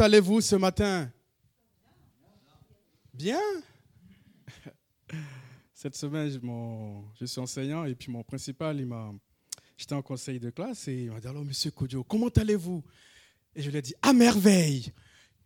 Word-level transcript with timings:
allez-vous 0.00 0.40
ce 0.40 0.56
matin? 0.56 1.10
Bien. 3.12 3.40
Cette 5.74 5.94
semaine, 5.94 6.30
je, 7.20 7.26
suis 7.26 7.40
enseignant 7.40 7.84
et 7.84 7.94
puis 7.94 8.10
mon 8.10 8.22
principal, 8.22 8.78
il 8.78 8.86
m'a, 8.86 9.12
j'étais 9.76 9.94
en 9.94 10.02
conseil 10.02 10.40
de 10.40 10.50
classe 10.50 10.88
et 10.88 11.04
il 11.04 11.10
m'a 11.10 11.20
dit 11.20 11.28
Alors, 11.28 11.44
monsieur 11.44 11.70
Kodjo, 11.70 12.04
comment 12.04 12.28
allez-vous? 12.28 12.82
Et 13.54 13.62
je 13.62 13.70
lui 13.70 13.78
ai 13.78 13.82
dit 13.82 13.94
À 14.02 14.12
merveille. 14.12 14.92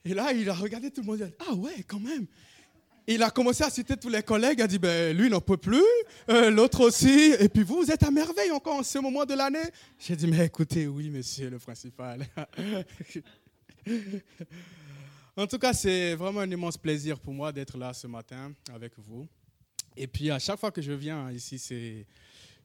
Et 0.04 0.14
là, 0.14 0.32
il 0.32 0.48
a 0.48 0.54
regardé 0.54 0.90
tout 0.90 1.02
le 1.02 1.06
monde 1.06 1.18
il 1.18 1.24
a 1.24 1.28
dit 1.28 1.34
Ah 1.48 1.54
ouais, 1.54 1.84
quand 1.86 2.00
même. 2.00 2.26
Il 3.06 3.22
a 3.22 3.30
commencé 3.30 3.64
à 3.64 3.70
citer 3.70 3.96
tous 3.96 4.08
les 4.08 4.22
collègues, 4.22 4.58
il 4.58 4.62
a 4.62 4.66
dit, 4.68 4.78
ben, 4.78 5.16
lui 5.16 5.28
n'en 5.28 5.40
peut 5.40 5.56
plus, 5.56 5.82
euh, 6.28 6.48
l'autre 6.50 6.80
aussi, 6.86 7.32
et 7.40 7.48
puis 7.48 7.64
vous, 7.64 7.82
vous 7.82 7.90
êtes 7.90 8.04
à 8.04 8.10
merveille 8.12 8.52
encore 8.52 8.76
en 8.76 8.82
ce 8.84 8.98
moment 8.98 9.24
de 9.24 9.34
l'année. 9.34 9.58
J'ai 9.98 10.14
dit, 10.14 10.28
mais 10.28 10.46
écoutez, 10.46 10.86
oui, 10.86 11.10
monsieur 11.10 11.50
le 11.50 11.58
principal. 11.58 12.24
en 15.36 15.46
tout 15.46 15.58
cas, 15.58 15.72
c'est 15.72 16.14
vraiment 16.14 16.40
un 16.40 16.50
immense 16.50 16.76
plaisir 16.76 17.18
pour 17.18 17.32
moi 17.32 17.52
d'être 17.52 17.76
là 17.78 17.92
ce 17.92 18.06
matin 18.06 18.52
avec 18.72 18.92
vous. 18.98 19.26
Et 19.96 20.06
puis, 20.06 20.30
à 20.30 20.38
chaque 20.38 20.58
fois 20.58 20.70
que 20.70 20.82
je 20.82 20.92
viens 20.92 21.30
ici, 21.30 21.58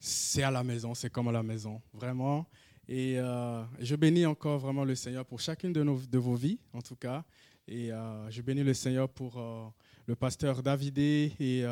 c'est, 0.00 0.42
à 0.42 0.50
la 0.50 0.62
maison, 0.62 0.94
c'est 0.94 1.10
comme 1.10 1.28
à 1.28 1.32
la 1.32 1.42
maison, 1.42 1.80
vraiment. 1.92 2.46
Et 2.88 3.18
euh, 3.18 3.64
je 3.80 3.96
bénis 3.96 4.26
encore 4.26 4.58
vraiment 4.58 4.84
le 4.84 4.94
Seigneur 4.94 5.26
pour 5.26 5.40
chacune 5.40 5.72
de, 5.72 5.82
nos, 5.82 5.98
de 5.98 6.18
vos 6.18 6.34
vies, 6.34 6.58
en 6.72 6.80
tout 6.80 6.96
cas. 6.96 7.24
Et 7.66 7.90
euh, 7.90 8.30
je 8.30 8.42
bénis 8.42 8.62
le 8.62 8.74
Seigneur 8.74 9.08
pour 9.08 9.38
euh, 9.38 9.66
le 10.06 10.14
pasteur 10.14 10.62
Davidé 10.62 11.32
et 11.40 11.64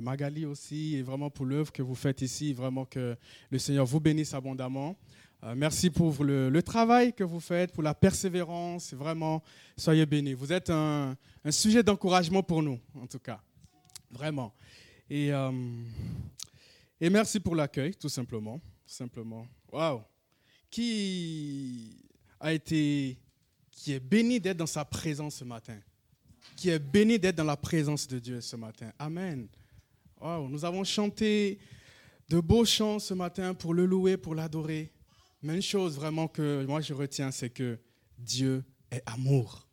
Magali 0.00 0.46
aussi, 0.46 0.96
et 0.96 1.02
vraiment 1.02 1.28
pour 1.28 1.44
l'œuvre 1.44 1.70
que 1.72 1.82
vous 1.82 1.94
faites 1.94 2.22
ici. 2.22 2.54
Vraiment 2.54 2.86
que 2.86 3.16
le 3.50 3.58
Seigneur 3.58 3.84
vous 3.84 4.00
bénisse 4.00 4.32
abondamment. 4.32 4.96
Euh, 5.44 5.54
merci 5.56 5.90
pour 5.90 6.22
le, 6.22 6.62
travail 6.62 7.12
que 7.12 7.24
vous 7.24 7.40
faites, 7.40 7.72
pour 7.72 7.82
la 7.82 7.94
persévérance. 7.94 8.94
Vraiment, 8.94 9.42
soyez 9.76 10.06
bénis. 10.06 10.34
Vous 10.34 10.52
êtes 10.52 10.70
un, 10.70 11.16
sujet 11.50 11.82
d'encouragement 11.82 12.44
pour 12.44 12.62
nous, 12.62 12.78
en 12.94 13.08
tout 13.08 13.18
cas. 13.18 13.40
Vraiment. 14.08 14.54
Et, 15.10 15.32
euh, 15.32 15.50
merci 17.00 17.40
pour 17.40 17.56
l'accueil, 17.56 17.94
tout 17.96 18.08
simplement. 18.08 18.60
simplement. 18.86 19.46
Waouh! 19.72 20.02
Qui 20.70 21.96
a 22.38 22.52
été, 22.52 23.18
qui 23.72 23.92
est 23.92 24.00
béni 24.00 24.38
d'être 24.38 24.58
dans 24.58 24.66
sa 24.66 24.84
présence 24.84 25.36
ce 25.36 25.44
matin? 25.44 25.78
Qui 26.54 26.68
est 26.68 26.78
béni 26.78 27.18
d'être 27.18 27.36
dans 27.36 27.44
la 27.44 27.56
présence 27.56 28.06
de 28.06 28.20
Dieu 28.20 28.40
ce 28.40 28.54
matin? 28.54 28.92
Amen. 28.96 29.48
Waouh! 30.20 30.48
Nous 30.48 30.64
avons 30.64 30.84
chanté 30.84 31.58
de 32.28 32.38
beaux 32.38 32.64
chants 32.64 33.00
ce 33.00 33.12
matin 33.12 33.54
pour 33.54 33.74
le 33.74 33.86
louer, 33.86 34.16
pour 34.16 34.36
l'adorer. 34.36 34.91
Mais 35.42 35.56
une 35.56 35.62
chose 35.62 35.96
vraiment 35.96 36.28
que 36.28 36.64
moi 36.66 36.80
je 36.80 36.94
retiens, 36.94 37.30
c'est 37.30 37.50
que 37.50 37.78
Dieu 38.16 38.64
est 38.90 39.02
amour. 39.06 39.66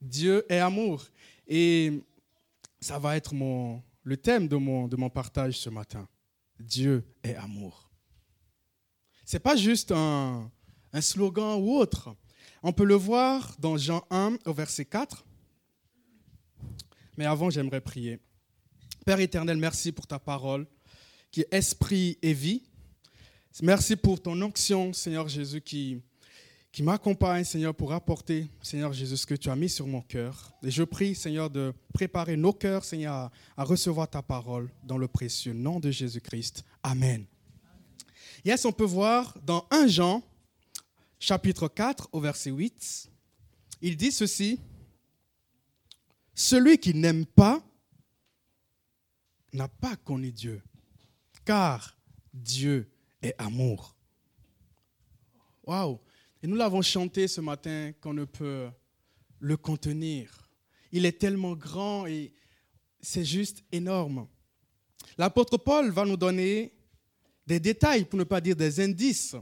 Dieu 0.00 0.44
est 0.48 0.58
amour. 0.58 1.06
Et 1.46 2.02
ça 2.80 2.98
va 2.98 3.16
être 3.16 3.34
mon, 3.34 3.82
le 4.02 4.16
thème 4.16 4.48
de 4.48 4.56
mon, 4.56 5.10
partage 5.10 5.58
ce 5.58 5.70
matin. 5.70 6.08
Dieu 6.58 7.04
est 7.22 7.36
amour. 7.36 7.90
Ce 9.24 9.36
n'est 9.36 9.40
pas 9.40 9.56
juste 9.56 9.92
un, 9.92 10.50
un 10.92 11.00
slogan 11.00 11.58
ou 11.60 11.76
autre. 11.76 12.14
On 12.62 12.72
peut 12.72 12.84
le 12.84 12.94
voir 12.94 13.54
dans 13.58 13.76
Jean 13.76 14.04
1 14.10 14.38
au 14.46 14.52
verset 14.52 14.84
4. 14.84 15.24
Mais 17.16 17.26
avant, 17.26 17.50
j'aimerais 17.50 17.80
prier. 17.80 18.20
Père 19.06 19.20
éternel, 19.20 19.58
merci 19.58 19.92
pour 19.92 20.06
ta 20.06 20.18
parole 20.18 20.66
qui 21.30 21.42
est 21.42 21.52
esprit 21.52 22.18
et 22.22 22.32
vie. 22.32 22.62
Merci 23.62 23.94
pour 23.94 24.20
ton 24.20 24.40
onction, 24.42 24.92
Seigneur 24.92 25.28
Jésus, 25.28 25.60
qui, 25.60 26.02
qui 26.72 26.82
m'accompagne, 26.82 27.44
Seigneur, 27.44 27.72
pour 27.72 27.92
apporter, 27.92 28.48
Seigneur 28.60 28.92
Jésus, 28.92 29.16
ce 29.16 29.26
que 29.26 29.36
tu 29.36 29.48
as 29.48 29.54
mis 29.54 29.68
sur 29.68 29.86
mon 29.86 30.00
cœur. 30.00 30.52
Et 30.64 30.72
je 30.72 30.82
prie, 30.82 31.14
Seigneur, 31.14 31.48
de 31.48 31.72
préparer 31.92 32.36
nos 32.36 32.52
cœurs, 32.52 32.84
Seigneur, 32.84 33.30
à, 33.56 33.64
recevoir 33.64 34.10
ta 34.10 34.22
parole 34.22 34.72
dans 34.82 34.98
le 34.98 35.06
précieux 35.06 35.52
nom 35.52 35.78
de 35.78 35.92
Jésus-Christ. 35.92 36.64
Amen. 36.82 37.26
Yes, 38.44 38.64
on 38.64 38.72
peut 38.72 38.84
voir 38.84 39.38
dans 39.46 39.68
1 39.70 39.86
Jean, 39.86 40.22
chapitre 41.20 41.68
4, 41.68 42.08
au 42.10 42.18
verset 42.18 42.50
8, 42.50 43.08
il 43.82 43.96
dit 43.96 44.10
ceci, 44.10 44.58
Celui 46.34 46.78
qui 46.78 46.92
n'aime 46.92 47.24
pas 47.24 47.62
n'a 49.52 49.68
pas 49.68 49.94
connu 49.94 50.32
Dieu, 50.32 50.60
car 51.44 51.96
Dieu 52.32 52.90
et 53.24 53.34
amour. 53.38 53.96
Waouh! 55.64 55.98
Et 56.42 56.46
nous 56.46 56.56
l'avons 56.56 56.82
chanté 56.82 57.26
ce 57.26 57.40
matin 57.40 57.92
qu'on 58.00 58.12
ne 58.12 58.26
peut 58.26 58.68
le 59.40 59.56
contenir. 59.56 60.48
Il 60.92 61.06
est 61.06 61.18
tellement 61.18 61.54
grand 61.54 62.06
et 62.06 62.34
c'est 63.00 63.24
juste 63.24 63.64
énorme. 63.72 64.28
L'apôtre 65.16 65.56
Paul 65.56 65.90
va 65.90 66.04
nous 66.04 66.16
donner 66.16 66.72
des 67.46 67.60
détails, 67.60 68.04
pour 68.04 68.18
ne 68.18 68.24
pas 68.24 68.40
dire 68.40 68.56
des 68.56 68.80
indices, 68.80 69.36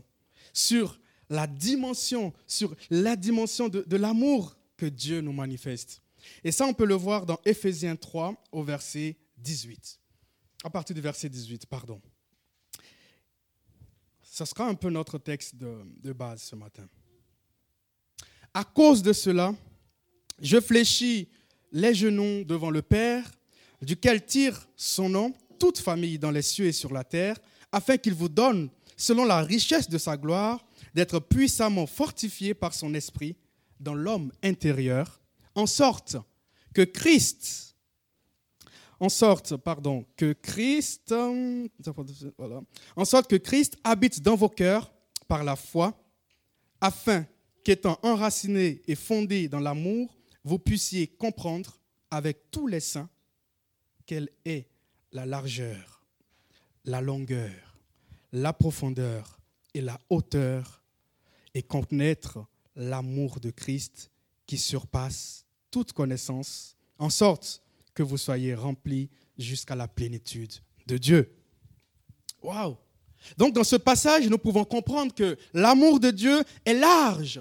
sur 0.53 0.99
la 1.29 1.47
dimension, 1.47 2.33
sur 2.47 2.75
la 2.91 3.17
dimension 3.17 3.69
de, 3.69 3.83
de 3.83 3.97
l'amour 3.97 4.57
que 4.77 4.87
Dieu 4.87 5.21
nous 5.21 5.33
manifeste. 5.33 6.03
Et 6.45 6.53
ça, 6.53 6.67
on 6.67 6.75
peut 6.75 6.85
le 6.85 6.95
voir 6.95 7.27
dans 7.27 7.39
Éphésiens 7.45 7.97
3 7.97 8.35
au 8.53 8.63
verset 8.63 9.17
18. 9.39 9.99
À 10.65 10.71
partir 10.71 10.95
du 10.95 11.01
verset 11.01 11.29
18, 11.29 11.67
pardon. 11.67 12.01
Ce 14.35 14.47
sera 14.47 14.67
un 14.67 14.73
peu 14.75 14.89
notre 14.89 15.19
texte 15.19 15.57
de, 15.57 16.13
base 16.15 16.41
ce 16.41 16.57
matin. 16.57 16.89
À 18.55 18.65
cause 18.65 19.03
de 19.03 19.13
cela, 19.13 19.55
je 20.41 20.59
fléchis 20.59 21.29
les 21.71 21.95
genoux 21.95 22.43
devant 22.43 22.71
le 22.71 22.81
Père, 22.81 23.31
duquel 23.83 24.25
tire 24.25 24.67
son 24.75 25.11
nom 25.11 25.35
toute 25.59 25.79
famille 25.79 26.19
dans 26.19 26.31
les 26.31 26.41
cieux 26.41 26.65
et 26.65 26.73
sur 26.73 26.95
la 26.95 27.05
terre, 27.05 27.37
afin 27.71 27.99
qu'il 27.99 28.15
vous 28.15 28.31
donne, 28.31 28.71
selon 28.97 29.27
la 29.27 29.43
richesse 29.43 29.91
de 29.91 29.99
sa 29.99 30.17
gloire, 30.17 30.65
d'être 30.95 31.21
puissamment 31.21 31.87
fortifié 31.87 32.55
par 32.55 32.73
son 32.73 32.95
esprit 32.95 33.37
dans 33.81 33.95
l'homme 33.95 34.33
intérieur, 34.43 35.21
en 35.55 35.67
sorte 35.67 36.17
que 36.73 36.81
Christ, 36.81 37.72
en 39.03 39.09
sorte, 39.09 39.55
que 40.17 40.33
Christ, 40.33 41.09
que 41.09 43.37
Christ 43.37 43.77
habite 43.83 44.23
dans 44.23 44.37
vos 44.37 44.49
cœurs 44.49 44.93
par 45.27 45.43
la 45.43 45.57
foi, 45.57 46.01
afin 46.81 47.27
qu'étant 47.65 47.99
enraciné 48.05 48.81
et 48.87 48.95
fondé 48.95 49.49
dans 49.49 49.59
l'amour, 49.59 50.17
vous 50.45 50.61
puissiez 50.61 51.09
comprendre 51.09 51.81
avec 52.13 52.53
tous 52.53 52.69
les 52.69 52.79
saints 52.79 53.11
quelle 54.07 54.29
est 54.45 54.69
la 55.11 55.27
largeur, 55.27 56.05
la 56.85 57.01
longueur, 57.01 57.77
la 58.31 58.53
profondeur 58.53 59.41
et 59.75 59.81
la 59.81 59.99
hauteur, 60.11 60.85
et 61.55 61.65
connaître 61.65 62.39
l'amour 62.77 63.41
de 63.41 63.51
Christ 63.51 64.13
qui 64.47 64.59
surpasse 64.59 65.45
toute 65.73 65.93
connaissance, 65.93 66.77
en 67.01 67.11
sorte 67.11 67.62
que 67.95 68.03
vous 68.03 68.19
soyez 68.19 68.55
remplis 68.55 69.11
jusqu'à 69.39 69.75
la 69.75 69.89
plénitude 69.89 70.53
de 70.87 70.99
Dieu. 70.99 71.35
Waouh! 72.43 72.77
Donc 73.37 73.55
dans 73.55 73.65
ce 73.65 73.77
passage, 73.77 74.29
nous 74.29 74.39
pouvons 74.39 74.65
comprendre 74.65 75.15
que 75.15 75.37
l'amour 75.55 76.01
de 76.01 76.11
Dieu 76.11 76.43
est 76.65 76.75
large. 76.75 77.41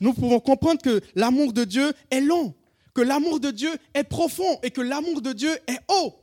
Nous 0.00 0.14
pouvons 0.14 0.40
comprendre 0.40 0.80
que 0.80 1.00
l'amour 1.14 1.52
de 1.52 1.64
Dieu 1.64 1.92
est 2.10 2.20
long, 2.20 2.54
que 2.94 3.00
l'amour 3.00 3.40
de 3.40 3.50
Dieu 3.50 3.70
est 3.94 4.04
profond 4.04 4.58
et 4.62 4.70
que 4.70 4.80
l'amour 4.80 5.20
de 5.20 5.32
Dieu 5.32 5.52
est 5.66 5.80
haut. 5.88 6.14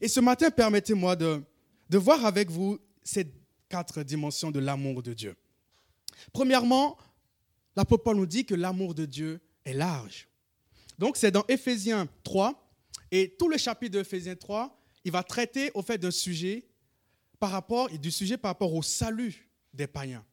Et 0.00 0.08
ce 0.08 0.20
matin, 0.20 0.50
permettez-moi 0.50 1.16
de, 1.16 1.42
voir 1.92 2.24
avec 2.24 2.50
vous 2.50 2.78
ces 3.04 3.32
quatre 3.68 4.02
dimensions 4.02 4.50
de 4.50 4.58
l'amour 4.58 5.02
de 5.02 5.12
Dieu. 5.12 5.36
Premièrement, 6.32 6.98
l'apôtre 7.76 8.02
Paul 8.02 8.16
nous 8.16 8.26
dit 8.26 8.44
que 8.44 8.54
l'amour 8.54 8.94
de 8.94 9.04
Dieu 9.04 9.40
est 9.64 9.74
large. 9.74 10.28
Donc 10.98 11.16
c'est 11.16 11.30
dans 11.30 11.44
Éphésiens 11.48 12.08
3, 12.24 12.63
et 13.10 13.34
tout 13.38 13.48
le 13.48 13.56
chapitre 13.56 13.92
de 13.92 14.00
Ephésiens 14.00 14.36
3, 14.36 14.76
il 15.04 15.12
va 15.12 15.22
traiter 15.22 15.70
au 15.74 15.82
fait 15.82 15.98
d'un 15.98 16.10
sujet 16.10 16.66
par 17.38 17.50
rapport, 17.50 17.90
du 17.90 18.10
sujet 18.10 18.36
par 18.36 18.50
rapport 18.50 18.74
au 18.74 18.82
salut 18.82 19.48
des 19.72 19.86
païens. 19.86 20.24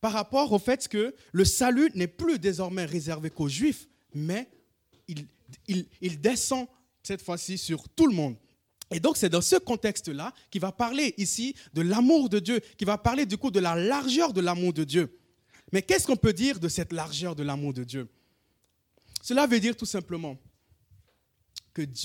Par 0.00 0.12
rapport 0.12 0.52
au 0.52 0.58
fait 0.58 0.86
que 0.86 1.14
le 1.32 1.44
salut 1.44 1.90
n'est 1.94 2.06
plus 2.06 2.38
désormais 2.38 2.84
réservé 2.84 3.30
qu'aux 3.30 3.48
juifs, 3.48 3.88
mais 4.14 4.48
il, 5.08 5.26
il 6.00 6.20
descend 6.20 6.68
cette 7.02 7.22
fois-ci 7.22 7.58
sur 7.58 7.88
tout 7.88 8.06
le 8.06 8.14
monde. 8.14 8.36
Et 8.90 9.00
donc 9.00 9.16
c'est 9.16 9.28
dans 9.28 9.40
ce 9.40 9.56
contexte-là 9.56 10.32
qu'il 10.50 10.60
va 10.60 10.72
parler 10.72 11.14
ici 11.16 11.54
de 11.74 11.82
l'amour 11.82 12.28
de 12.28 12.38
Dieu, 12.38 12.60
qui 12.76 12.84
va 12.84 12.98
parler 12.98 13.26
du 13.26 13.36
coup 13.36 13.50
de 13.50 13.60
la 13.60 13.74
largeur 13.74 14.32
de 14.32 14.40
l'amour 14.40 14.72
de 14.72 14.84
Dieu. 14.84 15.18
Mais 15.72 15.82
qu'est-ce 15.82 16.06
qu'on 16.06 16.16
peut 16.16 16.32
dire 16.32 16.58
de 16.58 16.68
cette 16.68 16.92
largeur 16.92 17.34
de 17.34 17.42
l'amour 17.42 17.74
de 17.74 17.84
Dieu? 17.84 18.08
Cela 19.22 19.46
veut 19.46 19.60
dire 19.60 19.76
tout 19.76 19.86
simplement 19.86 20.38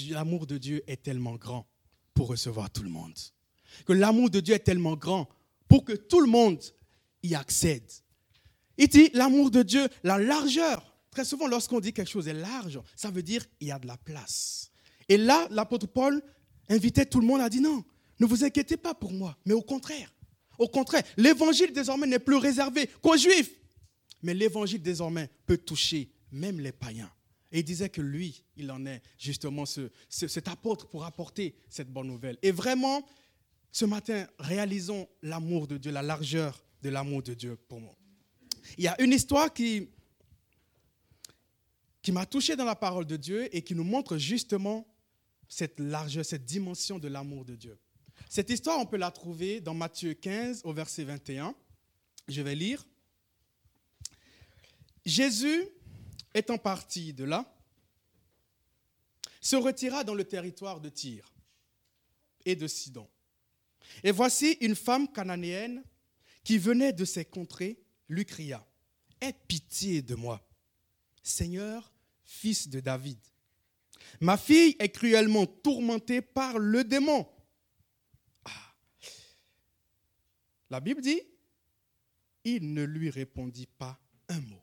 l'amour 0.09 0.47
de 0.47 0.57
Dieu 0.57 0.83
est 0.87 1.03
tellement 1.03 1.35
grand 1.35 1.67
pour 2.13 2.27
recevoir 2.27 2.69
tout 2.69 2.83
le 2.83 2.89
monde. 2.89 3.13
Que 3.85 3.93
l'amour 3.93 4.29
de 4.29 4.39
Dieu 4.39 4.53
est 4.55 4.59
tellement 4.59 4.95
grand 4.95 5.27
pour 5.67 5.83
que 5.83 5.93
tout 5.93 6.21
le 6.21 6.27
monde 6.27 6.61
y 7.23 7.35
accède. 7.35 7.89
Il 8.77 8.87
dit 8.87 9.09
l'amour 9.13 9.51
de 9.51 9.63
Dieu, 9.63 9.87
la 10.03 10.17
largeur. 10.17 10.95
Très 11.11 11.25
souvent, 11.25 11.47
lorsqu'on 11.47 11.79
dit 11.79 11.93
quelque 11.93 12.09
chose 12.09 12.27
est 12.27 12.33
large, 12.33 12.79
ça 12.95 13.11
veut 13.11 13.23
dire 13.23 13.45
il 13.59 13.67
y 13.67 13.71
a 13.71 13.79
de 13.79 13.87
la 13.87 13.97
place. 13.97 14.71
Et 15.09 15.17
là, 15.17 15.47
l'apôtre 15.51 15.87
Paul 15.87 16.21
invitait 16.69 17.05
tout 17.05 17.19
le 17.19 17.27
monde 17.27 17.41
à 17.41 17.49
dire 17.49 17.61
non, 17.61 17.83
ne 18.19 18.25
vous 18.25 18.43
inquiétez 18.43 18.77
pas 18.77 18.93
pour 18.93 19.11
moi, 19.11 19.37
mais 19.45 19.53
au 19.53 19.61
contraire. 19.61 20.13
Au 20.57 20.67
contraire, 20.67 21.03
l'évangile 21.17 21.73
désormais 21.73 22.07
n'est 22.07 22.19
plus 22.19 22.37
réservé 22.37 22.87
qu'aux 23.01 23.17
juifs. 23.17 23.51
Mais 24.21 24.33
l'évangile 24.33 24.81
désormais 24.81 25.29
peut 25.45 25.57
toucher 25.57 26.09
même 26.31 26.59
les 26.59 26.71
païens. 26.71 27.11
Et 27.53 27.59
il 27.59 27.63
disait 27.63 27.89
que 27.89 28.01
lui, 28.01 28.44
il 28.57 28.71
en 28.71 28.83
est 28.88 29.01
justement 29.17 29.63
cet 30.09 30.47
apôtre 30.47 30.88
pour 30.88 31.05
apporter 31.05 31.55
cette 31.69 31.88
bonne 31.88 32.07
nouvelle. 32.07 32.39
Et 32.41 32.51
vraiment, 32.51 33.07
ce 33.71 33.85
matin, 33.85 34.27
réalisons 34.39 35.07
l'amour 35.21 35.67
de 35.67 35.77
Dieu, 35.77 35.91
la 35.91 36.01
largeur 36.01 36.65
de 36.81 36.89
l'amour 36.89 37.21
de 37.21 37.35
Dieu 37.35 37.55
pour 37.67 37.79
moi. 37.79 37.95
Il 38.77 38.83
y 38.83 38.88
a 38.88 39.00
une 39.00 39.11
histoire 39.11 39.53
qui, 39.53 39.88
qui 42.01 42.11
m'a 42.11 42.25
touché 42.25 42.55
dans 42.55 42.65
la 42.65 42.75
parole 42.75 43.05
de 43.05 43.17
Dieu 43.17 43.56
et 43.56 43.61
qui 43.61 43.75
nous 43.75 43.83
montre 43.83 44.17
justement 44.17 44.88
cette 45.47 45.79
largeur, 45.79 46.25
cette 46.25 46.45
dimension 46.45 46.97
de 46.97 47.07
l'amour 47.07 47.45
de 47.45 47.56
Dieu. 47.56 47.77
Cette 48.29 48.49
histoire, 48.49 48.79
on 48.79 48.88
peut 48.88 48.97
la 48.97 49.11
trouver 49.11 49.61
dans 49.61 49.75
Matthieu 49.75 50.15
15 50.15 50.61
au 50.63 50.73
verset 50.73 51.03
21. 51.03 51.53
Je 52.27 52.41
vais 52.41 52.56
lire. 52.56 52.83
Jésus, 55.06 55.67
étant 56.33 56.57
parti 56.57 57.13
de 57.13 57.24
là, 57.24 57.53
se 59.41 59.56
retira 59.56 60.03
dans 60.03 60.15
le 60.15 60.24
territoire 60.24 60.80
de 60.80 60.89
Tyr 60.89 61.33
et 62.45 62.56
de 62.56 62.68
Sidon. 62.68 63.09
Et 64.03 64.12
voici 64.12 64.57
une 64.62 64.75
femme 64.75 65.12
cananéenne 65.12 65.83
qui 66.44 66.57
venait 66.57 66.94
de 66.94 67.06
ces 67.06 67.25
contrées 67.25 67.80
lui 68.09 68.25
cria, 68.25 68.65
Aie 69.21 69.33
pitié 69.47 70.01
de 70.01 70.15
moi, 70.15 70.45
Seigneur, 71.21 71.94
fils 72.24 72.68
de 72.68 72.80
David. 72.80 73.19
Ma 74.19 74.38
fille 74.38 74.75
est 74.80 74.89
cruellement 74.89 75.45
tourmentée 75.45 76.21
par 76.21 76.59
le 76.59 76.83
démon. 76.83 77.27
Ah. 78.45 78.75
La 80.69 80.80
Bible 80.80 81.01
dit, 81.01 81.21
il 82.44 82.74
ne 82.74 82.83
lui 82.83 83.09
répondit 83.09 83.68
pas 83.68 84.00
un 84.27 84.41
mot. 84.41 84.62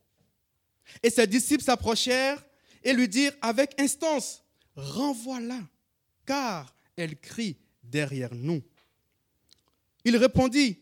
Et 1.02 1.10
ses 1.10 1.26
disciples 1.26 1.64
s'approchèrent 1.64 2.44
et 2.82 2.92
lui 2.92 3.08
dirent 3.08 3.37
avec 3.42 3.78
instance, 3.81 4.42
renvoie-la, 4.76 5.60
car 6.26 6.75
elle 6.96 7.19
crie 7.19 7.56
derrière 7.82 8.34
nous. 8.34 8.62
Il 10.04 10.16
répondit, 10.16 10.78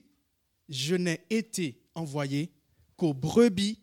je 0.69 0.95
n'ai 0.95 1.25
été 1.31 1.81
envoyé 1.95 2.53
qu'aux 2.97 3.15
brebis 3.15 3.81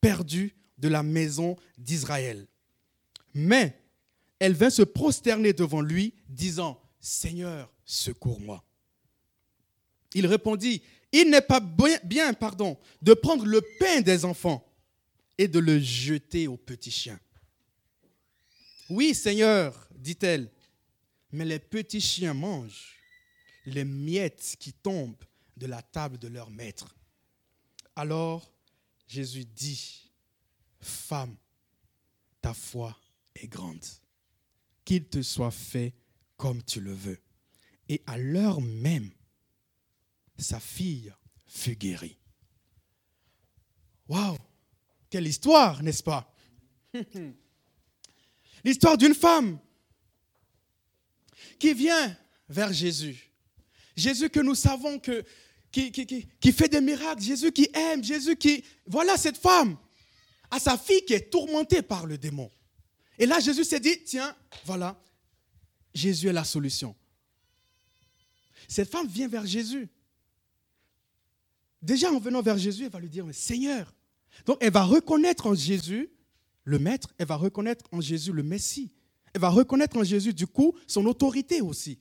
perdues 0.00 0.54
de 0.78 0.88
la 0.88 1.02
maison 1.02 1.56
d'Israël. 1.78 2.46
Mais 3.34 3.80
elle 4.38 4.54
vint 4.54 4.70
se 4.70 4.82
prosterner 4.82 5.52
devant 5.52 5.80
lui, 5.80 6.14
disant, 6.28 6.80
Seigneur, 7.00 7.72
secours-moi. 7.84 8.64
Il 10.14 10.26
répondit, 10.26 10.82
il 11.12 11.30
n'est 11.30 11.40
pas 11.40 11.60
bien, 11.60 12.32
pardon, 12.34 12.78
de 13.02 13.14
prendre 13.14 13.44
le 13.44 13.60
pain 13.78 14.00
des 14.00 14.24
enfants 14.24 14.66
et 15.38 15.48
de 15.48 15.58
le 15.58 15.78
jeter 15.78 16.48
aux 16.48 16.56
petits 16.56 16.90
chiens. 16.90 17.20
Oui, 18.90 19.14
Seigneur, 19.14 19.88
dit-elle, 19.94 20.50
mais 21.32 21.44
les 21.44 21.58
petits 21.58 22.00
chiens 22.00 22.34
mangent 22.34 22.94
les 23.66 23.84
miettes 23.84 24.56
qui 24.58 24.72
tombent 24.72 25.24
de 25.56 25.66
la 25.66 25.82
table 25.82 26.18
de 26.18 26.28
leur 26.28 26.50
maître. 26.50 26.94
Alors 27.96 28.52
Jésus 29.06 29.44
dit, 29.44 30.10
Femme, 30.80 31.36
ta 32.40 32.52
foi 32.52 32.98
est 33.34 33.48
grande, 33.48 33.84
qu'il 34.84 35.06
te 35.06 35.22
soit 35.22 35.50
fait 35.50 35.94
comme 36.36 36.62
tu 36.62 36.80
le 36.80 36.92
veux. 36.92 37.20
Et 37.88 38.02
à 38.06 38.18
l'heure 38.18 38.60
même, 38.60 39.10
sa 40.38 40.60
fille 40.60 41.12
fut 41.46 41.76
guérie. 41.76 42.18
Waouh 44.08 44.36
Quelle 45.14 45.28
histoire, 45.28 45.80
n'est-ce 45.80 46.02
pas? 46.02 46.28
L'histoire 48.64 48.98
d'une 48.98 49.14
femme 49.14 49.60
qui 51.56 51.72
vient 51.72 52.18
vers 52.48 52.72
Jésus. 52.72 53.30
Jésus 53.96 54.28
que 54.28 54.40
nous 54.40 54.56
savons 54.56 54.98
que, 54.98 55.24
qui, 55.70 55.92
qui, 55.92 56.52
fait 56.52 56.68
des 56.68 56.80
miracles, 56.80 57.22
Jésus 57.22 57.52
qui 57.52 57.68
aime, 57.72 58.02
Jésus 58.02 58.34
qui... 58.34 58.64
Voilà 58.88 59.16
cette 59.16 59.36
femme, 59.36 59.76
à 60.50 60.58
sa 60.58 60.76
fille 60.76 61.04
qui 61.04 61.14
est 61.14 61.30
tourmentée 61.30 61.82
par 61.82 62.06
le 62.06 62.18
démon. 62.18 62.50
Et 63.16 63.26
là, 63.26 63.38
Jésus 63.38 63.62
s'est 63.62 63.78
dit, 63.78 64.02
tiens, 64.02 64.34
voilà, 64.64 65.00
Jésus 65.94 66.26
est 66.26 66.32
la 66.32 66.42
solution. 66.42 66.92
Cette 68.66 68.90
femme 68.90 69.06
vient 69.06 69.28
vers 69.28 69.46
Jésus. 69.46 69.88
Déjà 71.80 72.10
en 72.10 72.18
venant 72.18 72.42
vers 72.42 72.58
Jésus, 72.58 72.86
elle 72.86 72.90
va 72.90 72.98
lui 72.98 73.08
dire, 73.08 73.24
Seigneur. 73.32 73.94
Donc 74.46 74.58
elle 74.60 74.72
va 74.72 74.84
reconnaître 74.84 75.46
en 75.46 75.54
Jésus 75.54 76.10
le 76.64 76.78
Maître, 76.78 77.12
elle 77.18 77.26
va 77.26 77.36
reconnaître 77.36 77.84
en 77.92 78.00
Jésus 78.00 78.32
le 78.32 78.42
Messie. 78.42 78.90
Elle 79.34 79.40
va 79.40 79.50
reconnaître 79.50 79.96
en 79.96 80.04
Jésus, 80.04 80.32
du 80.32 80.46
coup, 80.46 80.74
son 80.86 81.04
autorité 81.06 81.60
aussi. 81.60 81.98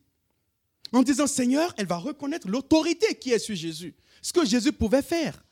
En 0.92 1.02
disant 1.02 1.28
Seigneur, 1.28 1.74
elle 1.78 1.88
va 1.88 1.98
reconnaître 1.98 2.48
l'autorité 2.48 3.16
qui 3.16 3.32
est 3.32 3.40
sur 3.40 3.56
Jésus, 3.56 3.96
ce 4.22 4.32
que 4.32 4.46
Jésus 4.46 4.72
pouvait 4.72 5.02
faire. 5.02 5.44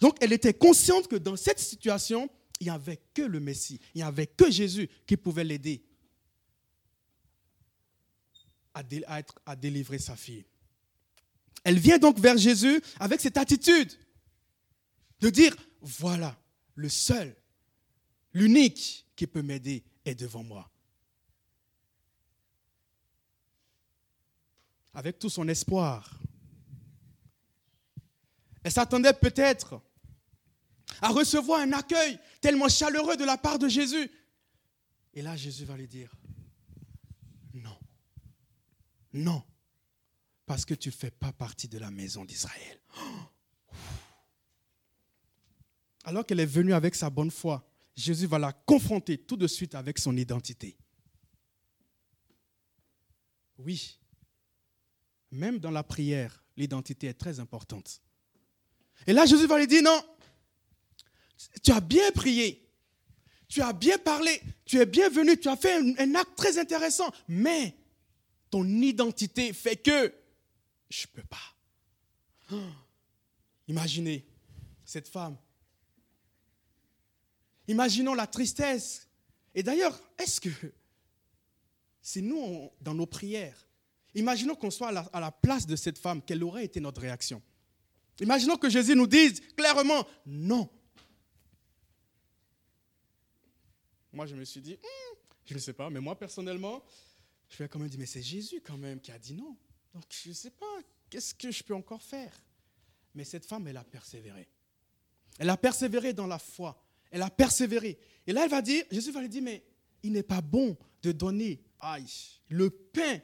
Donc 0.00 0.16
elle 0.20 0.32
était 0.32 0.54
consciente 0.54 1.06
que 1.06 1.16
dans 1.16 1.36
cette 1.36 1.60
situation, 1.60 2.28
il 2.58 2.64
n'y 2.64 2.70
avait 2.70 2.98
que 3.14 3.22
le 3.22 3.38
Messie, 3.38 3.78
il 3.94 3.98
n'y 3.98 4.02
avait 4.02 4.26
que 4.26 4.50
Jésus 4.50 4.88
qui 5.06 5.16
pouvait 5.16 5.44
l'aider 5.44 5.84
à, 8.74 8.82
à 9.44 9.54
délivrer 9.56 9.98
sa 9.98 10.16
fille. 10.16 10.44
Elle 11.62 11.78
vient 11.78 11.98
donc 11.98 12.18
vers 12.18 12.38
Jésus 12.38 12.80
avec 12.98 13.20
cette 13.20 13.36
attitude 13.36 13.92
de 15.20 15.30
dire, 15.30 15.54
voilà, 15.80 16.38
le 16.74 16.88
seul, 16.88 17.34
l'unique 18.32 19.06
qui 19.16 19.26
peut 19.26 19.42
m'aider 19.42 19.84
est 20.04 20.14
devant 20.14 20.42
moi. 20.42 20.70
avec 24.96 25.18
tout 25.18 25.28
son 25.28 25.46
espoir. 25.46 26.18
Elle 28.64 28.72
s'attendait 28.72 29.12
peut-être 29.12 29.80
à 31.02 31.10
recevoir 31.10 31.60
un 31.60 31.72
accueil 31.74 32.18
tellement 32.40 32.68
chaleureux 32.68 33.16
de 33.18 33.24
la 33.24 33.36
part 33.36 33.58
de 33.58 33.68
Jésus. 33.68 34.10
Et 35.12 35.20
là, 35.20 35.36
Jésus 35.36 35.66
va 35.66 35.76
lui 35.76 35.86
dire, 35.86 36.10
non, 37.52 37.78
non, 39.12 39.42
parce 40.46 40.64
que 40.64 40.72
tu 40.72 40.88
ne 40.88 40.94
fais 40.94 41.10
pas 41.10 41.32
partie 41.32 41.68
de 41.68 41.78
la 41.78 41.90
maison 41.90 42.24
d'Israël. 42.24 42.80
Alors 46.06 46.24
qu'elle 46.24 46.38
est 46.38 46.46
venue 46.46 46.72
avec 46.72 46.94
sa 46.94 47.10
bonne 47.10 47.32
foi, 47.32 47.68
Jésus 47.96 48.26
va 48.26 48.38
la 48.38 48.52
confronter 48.52 49.18
tout 49.18 49.36
de 49.36 49.48
suite 49.48 49.74
avec 49.74 49.98
son 49.98 50.16
identité. 50.16 50.78
Oui, 53.58 53.98
même 55.32 55.58
dans 55.58 55.72
la 55.72 55.82
prière, 55.82 56.44
l'identité 56.56 57.08
est 57.08 57.14
très 57.14 57.40
importante. 57.40 58.00
Et 59.08 59.12
là, 59.12 59.26
Jésus 59.26 59.48
va 59.48 59.58
lui 59.58 59.66
dire, 59.66 59.82
non, 59.82 60.00
tu 61.60 61.72
as 61.72 61.80
bien 61.80 62.12
prié, 62.12 62.70
tu 63.48 63.60
as 63.60 63.72
bien 63.72 63.98
parlé, 63.98 64.40
tu 64.64 64.78
es 64.78 64.86
bienvenu, 64.86 65.36
tu 65.36 65.48
as 65.48 65.56
fait 65.56 65.74
un, 65.74 66.14
acte 66.14 66.36
très 66.36 66.56
intéressant, 66.56 67.10
mais 67.26 67.76
ton 68.48 68.64
identité 68.64 69.52
fait 69.52 69.76
que 69.76 70.14
je 70.88 71.06
ne 71.08 71.20
peux 71.20 71.26
pas. 71.26 72.56
imaginez 73.66 74.24
cette 74.84 75.08
femme. 75.08 75.36
Imaginons 77.68 78.14
la 78.14 78.26
tristesse. 78.26 79.08
Et 79.54 79.62
d'ailleurs, 79.62 79.98
est-ce 80.18 80.40
que 80.40 80.50
si 82.02 82.22
nous, 82.22 82.70
dans 82.80 82.94
nos 82.94 83.06
prières, 83.06 83.66
Imaginons 84.16 84.54
qu'on 84.54 84.70
soit 84.70 84.88
à 84.88 85.20
la, 85.20 85.30
place 85.30 85.66
de 85.66 85.76
cette 85.76 85.98
femme, 85.98 86.22
quelle 86.22 86.42
aurait 86.42 86.64
été 86.64 86.80
notre 86.80 87.02
réaction? 87.02 87.42
Imaginons 88.18 88.56
que 88.56 88.70
Jésus 88.70 88.96
nous 88.96 89.06
dise 89.06 89.42
clairement 89.54 90.06
non. 90.24 90.70
Moi, 94.10 94.24
je 94.24 94.34
me 94.34 94.44
suis 94.46 94.62
dit, 94.62 94.72
hmm, 94.72 95.16
je 95.44 95.52
ne 95.52 95.58
sais 95.58 95.74
pas, 95.74 95.90
mais 95.90 96.00
moi, 96.00 96.18
personnellement, 96.18 96.82
je 97.50 97.58
vais 97.58 97.68
quand 97.68 97.78
même 97.78 97.90
dire, 97.90 97.98
mais 97.98 98.06
c'est 98.06 98.22
Jésus 98.22 98.62
quand 98.64 98.78
même 98.78 99.02
qui 99.02 99.12
a 99.12 99.18
dit 99.18 99.34
non. 99.34 99.54
Donc, 99.92 100.04
je 100.08 100.30
ne 100.30 100.34
sais 100.34 100.50
pas, 100.50 100.78
qu'est-ce 101.10 101.34
que 101.34 101.50
je 101.50 101.62
peux 101.62 101.74
encore 101.74 102.02
faire? 102.02 102.32
Mais 103.14 103.24
cette 103.24 103.44
femme, 103.44 103.68
elle 103.68 103.76
a 103.76 103.84
persévéré. 103.84 104.48
Elle 105.38 105.50
a 105.50 105.58
persévéré 105.58 106.14
dans 106.14 106.26
la 106.26 106.38
foi. 106.38 106.82
Elle 107.10 107.22
a 107.22 107.30
persévéré. 107.30 107.98
Et 108.26 108.32
là, 108.32 108.44
elle 108.44 108.50
va 108.50 108.62
dire, 108.62 108.84
Jésus 108.90 109.12
va 109.12 109.20
lui 109.20 109.28
dire, 109.28 109.42
mais 109.42 109.64
il 110.02 110.12
n'est 110.12 110.22
pas 110.22 110.40
bon 110.40 110.76
de 111.02 111.12
donner 111.12 111.60
le 112.48 112.70
pain 112.70 113.20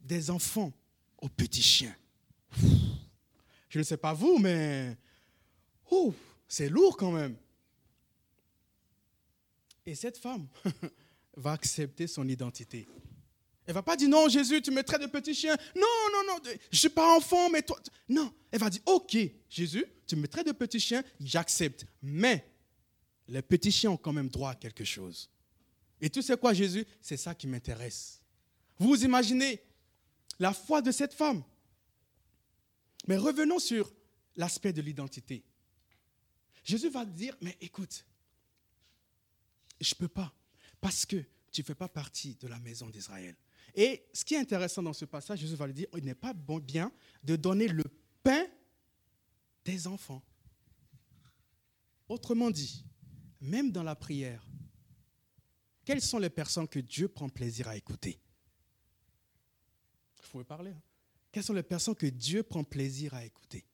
des 0.00 0.30
enfants 0.30 0.72
aux 1.20 1.28
petits 1.28 1.62
chiens. 1.62 1.96
Je 3.68 3.78
ne 3.78 3.84
sais 3.84 3.96
pas 3.96 4.12
vous, 4.12 4.38
mais 4.38 4.96
c'est 6.48 6.68
lourd 6.68 6.96
quand 6.96 7.12
même. 7.12 7.36
Et 9.86 9.94
cette 9.94 10.18
femme 10.18 10.46
va 11.36 11.52
accepter 11.52 12.06
son 12.06 12.26
identité. 12.28 12.86
Elle 13.66 13.74
va 13.74 13.82
pas 13.82 13.96
dire 13.96 14.08
non, 14.08 14.28
Jésus, 14.28 14.60
tu 14.60 14.70
me 14.70 14.82
traites 14.82 15.00
de 15.00 15.06
petit 15.06 15.34
chien. 15.34 15.56
Non, 15.74 15.82
non, 16.12 16.34
non, 16.34 16.52
je 16.70 16.78
suis 16.78 16.88
pas 16.88 17.16
enfant, 17.16 17.48
mais 17.50 17.62
toi. 17.62 17.78
Non, 18.08 18.32
elle 18.50 18.60
va 18.60 18.70
dire 18.70 18.82
ok, 18.86 19.16
Jésus, 19.48 19.84
tu 20.06 20.16
me 20.16 20.28
traites 20.28 20.46
de 20.46 20.52
petit 20.52 20.78
chien, 20.78 21.02
j'accepte. 21.18 21.86
Mais 22.02 22.46
les 23.28 23.42
petits 23.42 23.72
chiens 23.72 23.92
ont 23.92 23.96
quand 23.96 24.12
même 24.12 24.28
droit 24.28 24.50
à 24.50 24.54
quelque 24.54 24.84
chose. 24.84 25.30
Et 26.00 26.10
tu 26.10 26.22
sais 26.22 26.36
quoi, 26.36 26.52
Jésus? 26.52 26.86
C'est 27.00 27.16
ça 27.16 27.34
qui 27.34 27.46
m'intéresse. 27.46 28.20
Vous 28.78 29.04
imaginez 29.04 29.62
la 30.38 30.52
foi 30.52 30.82
de 30.82 30.90
cette 30.90 31.14
femme. 31.14 31.42
Mais 33.06 33.16
revenons 33.16 33.58
sur 33.58 33.92
l'aspect 34.36 34.72
de 34.72 34.82
l'identité. 34.82 35.44
Jésus 36.64 36.88
va 36.88 37.04
dire, 37.04 37.36
mais 37.40 37.56
écoute, 37.60 38.04
je 39.80 39.94
ne 39.94 39.98
peux 39.98 40.08
pas, 40.08 40.34
parce 40.80 41.04
que 41.04 41.22
tu 41.52 41.60
ne 41.60 41.64
fais 41.64 41.74
pas 41.74 41.88
partie 41.88 42.34
de 42.36 42.48
la 42.48 42.58
maison 42.58 42.88
d'Israël. 42.88 43.36
Et 43.74 44.06
ce 44.12 44.24
qui 44.24 44.34
est 44.34 44.38
intéressant 44.38 44.82
dans 44.82 44.92
ce 44.92 45.04
passage, 45.04 45.40
Jésus 45.40 45.56
va 45.56 45.66
lui 45.66 45.74
dire, 45.74 45.88
il 45.96 46.04
n'est 46.04 46.14
pas 46.14 46.32
bon, 46.32 46.58
bien 46.58 46.92
de 47.22 47.36
donner 47.36 47.68
le 47.68 47.84
pain 48.22 48.46
des 49.64 49.86
enfants. 49.86 50.22
Autrement 52.08 52.50
dit, 52.50 52.84
même 53.44 53.70
dans 53.70 53.82
la 53.82 53.94
prière, 53.94 54.42
quelles 55.84 56.00
sont 56.00 56.18
les 56.18 56.30
personnes 56.30 56.66
que 56.66 56.78
Dieu 56.78 57.08
prend 57.08 57.28
plaisir 57.28 57.68
à 57.68 57.76
écouter? 57.76 58.18
Vous 60.22 60.30
pouvez 60.30 60.44
parler. 60.44 60.70
Hein. 60.70 60.82
Quelles 61.30 61.44
sont 61.44 61.52
les 61.52 61.62
personnes 61.62 61.94
que 61.94 62.06
Dieu 62.06 62.42
prend 62.42 62.64
plaisir 62.64 63.12
à 63.12 63.24
écouter? 63.24 63.66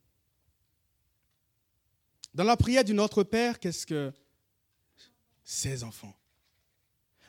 Dans 2.34 2.44
la 2.44 2.56
prière 2.56 2.84
du 2.84 2.94
Notre 2.94 3.22
Père, 3.22 3.60
qu'est-ce 3.60 3.86
que 3.86 4.12
Ses 5.44 5.84
enfants? 5.84 6.16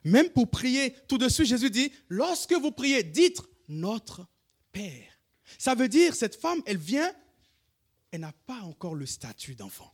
Même 0.03 0.29
pour 0.31 0.49
prier, 0.49 0.95
tout 1.07 1.19
de 1.19 1.29
suite, 1.29 1.47
Jésus 1.47 1.69
dit, 1.69 1.93
lorsque 2.09 2.53
vous 2.53 2.71
priez, 2.71 3.03
dites 3.03 3.41
notre 3.67 4.27
Père. 4.71 5.11
Ça 5.59 5.75
veut 5.75 5.89
dire, 5.89 6.15
cette 6.15 6.35
femme, 6.35 6.61
elle 6.65 6.77
vient, 6.77 7.13
elle 8.09 8.21
n'a 8.21 8.33
pas 8.33 8.61
encore 8.61 8.95
le 8.95 9.05
statut 9.05 9.53
d'enfant. 9.53 9.93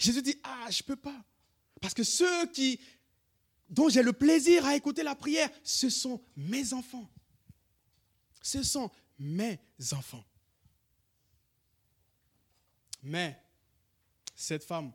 Jésus 0.00 0.22
dit, 0.22 0.40
ah, 0.42 0.66
je 0.70 0.82
ne 0.82 0.86
peux 0.86 0.96
pas. 0.96 1.24
Parce 1.80 1.92
que 1.92 2.02
ceux 2.02 2.46
qui, 2.52 2.80
dont 3.68 3.90
j'ai 3.90 4.02
le 4.02 4.14
plaisir 4.14 4.64
à 4.64 4.74
écouter 4.74 5.02
la 5.02 5.14
prière, 5.14 5.50
ce 5.62 5.90
sont 5.90 6.22
mes 6.36 6.72
enfants. 6.72 7.08
Ce 8.40 8.62
sont 8.62 8.90
mes 9.18 9.60
enfants. 9.92 10.24
Mais 13.02 13.38
cette 14.34 14.64
femme 14.64 14.90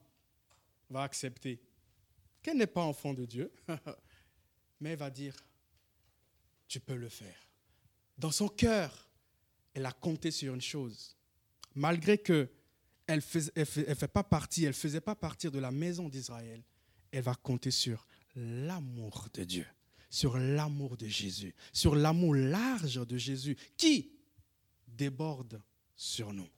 va 0.89 1.03
accepter 1.03 1.61
qu'elle 2.41 2.57
n'est 2.57 2.67
pas 2.67 2.83
enfant 2.83 3.13
de 3.13 3.25
Dieu, 3.25 3.51
mais 4.79 4.91
elle 4.91 4.99
va 4.99 5.11
dire, 5.11 5.35
tu 6.67 6.79
peux 6.79 6.95
le 6.95 7.09
faire. 7.09 7.47
Dans 8.17 8.31
son 8.31 8.47
cœur, 8.47 9.07
elle 9.75 9.85
a 9.85 9.91
compté 9.91 10.31
sur 10.31 10.53
une 10.53 10.61
chose. 10.61 11.15
Malgré 11.75 12.17
que 12.17 12.49
elle 13.07 13.21
ne 13.55 13.63
fait 13.95 14.07
pas 14.07 14.23
partie, 14.23 14.65
elle 14.65 14.73
faisait 14.73 15.01
pas 15.01 15.15
partir 15.15 15.51
de 15.51 15.59
la 15.59 15.71
maison 15.71 16.09
d'Israël, 16.09 16.63
elle 17.11 17.23
va 17.23 17.35
compter 17.35 17.71
sur 17.71 18.05
l'amour 18.35 19.27
de 19.33 19.43
Dieu, 19.43 19.65
sur 20.09 20.37
l'amour 20.37 20.97
de 20.97 21.07
Jésus, 21.07 21.53
sur 21.71 21.95
l'amour 21.95 22.35
large 22.35 23.05
de 23.05 23.17
Jésus 23.17 23.55
qui 23.77 24.11
déborde 24.87 25.61
sur 25.95 26.33
nous. 26.33 26.49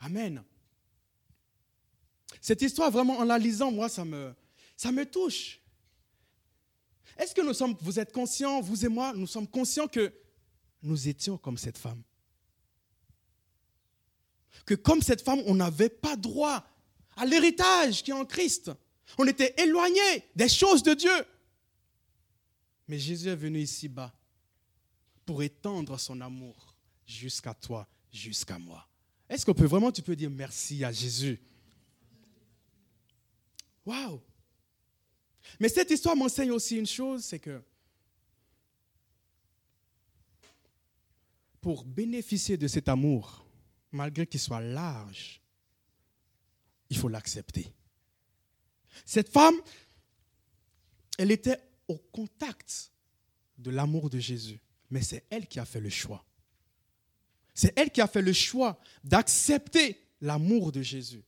Amen. 0.00 0.42
Cette 2.40 2.62
histoire, 2.62 2.90
vraiment, 2.90 3.18
en 3.18 3.24
la 3.24 3.38
lisant, 3.38 3.70
moi, 3.70 3.88
ça 3.88 4.04
me, 4.04 4.34
ça 4.76 4.92
me 4.92 5.06
touche. 5.06 5.60
Est-ce 7.16 7.34
que 7.34 7.40
nous 7.40 7.54
sommes, 7.54 7.76
vous 7.80 7.98
êtes 7.98 8.12
conscients, 8.12 8.60
vous 8.60 8.84
et 8.84 8.88
moi, 8.88 9.12
nous 9.14 9.26
sommes 9.26 9.48
conscients 9.48 9.88
que 9.88 10.12
nous 10.82 11.08
étions 11.08 11.38
comme 11.38 11.56
cette 11.56 11.78
femme? 11.78 12.02
Que 14.66 14.74
comme 14.74 15.00
cette 15.00 15.22
femme, 15.22 15.40
on 15.46 15.54
n'avait 15.54 15.88
pas 15.88 16.16
droit 16.16 16.64
à 17.16 17.24
l'héritage 17.24 18.02
qui 18.02 18.10
est 18.10 18.14
en 18.14 18.26
Christ. 18.26 18.70
On 19.16 19.26
était 19.26 19.54
éloigné 19.62 20.24
des 20.34 20.48
choses 20.48 20.82
de 20.82 20.92
Dieu. 20.92 21.24
Mais 22.88 22.98
Jésus 22.98 23.28
est 23.28 23.36
venu 23.36 23.60
ici-bas 23.60 24.12
pour 25.24 25.42
étendre 25.42 25.98
son 25.98 26.20
amour 26.20 26.74
jusqu'à 27.06 27.54
toi, 27.54 27.86
jusqu'à 28.12 28.58
moi. 28.58 28.86
Est-ce 29.28 29.46
qu'on 29.46 29.54
peut 29.54 29.66
vraiment, 29.66 29.90
tu 29.90 30.02
peux 30.02 30.14
dire 30.14 30.30
merci 30.30 30.84
à 30.84 30.92
Jésus? 30.92 31.40
Waouh 33.84 34.20
Mais 35.60 35.68
cette 35.68 35.90
histoire 35.90 36.16
m'enseigne 36.16 36.50
aussi 36.50 36.76
une 36.76 36.86
chose, 36.86 37.24
c'est 37.24 37.38
que 37.38 37.62
pour 41.60 41.84
bénéficier 41.84 42.56
de 42.56 42.68
cet 42.68 42.88
amour, 42.88 43.45
malgré 43.92 44.26
qu'il 44.26 44.40
soit 44.40 44.60
large, 44.60 45.40
il 46.90 46.96
faut 46.96 47.08
l'accepter. 47.08 47.72
Cette 49.04 49.28
femme, 49.28 49.56
elle 51.18 51.30
était 51.30 51.60
au 51.88 51.96
contact 51.96 52.92
de 53.58 53.70
l'amour 53.70 54.10
de 54.10 54.18
Jésus, 54.18 54.60
mais 54.90 55.02
c'est 55.02 55.24
elle 55.30 55.46
qui 55.46 55.58
a 55.58 55.64
fait 55.64 55.80
le 55.80 55.90
choix. 55.90 56.24
C'est 57.54 57.76
elle 57.78 57.90
qui 57.90 58.00
a 58.00 58.06
fait 58.06 58.22
le 58.22 58.32
choix 58.32 58.78
d'accepter 59.02 59.98
l'amour 60.20 60.72
de 60.72 60.82
Jésus. 60.82 61.24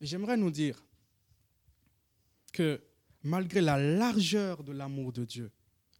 J'aimerais 0.00 0.36
nous 0.36 0.50
dire 0.50 0.84
que 2.52 2.82
malgré 3.22 3.60
la 3.60 3.78
largeur 3.78 4.64
de 4.64 4.72
l'amour 4.72 5.12
de 5.12 5.24
Dieu, 5.24 5.52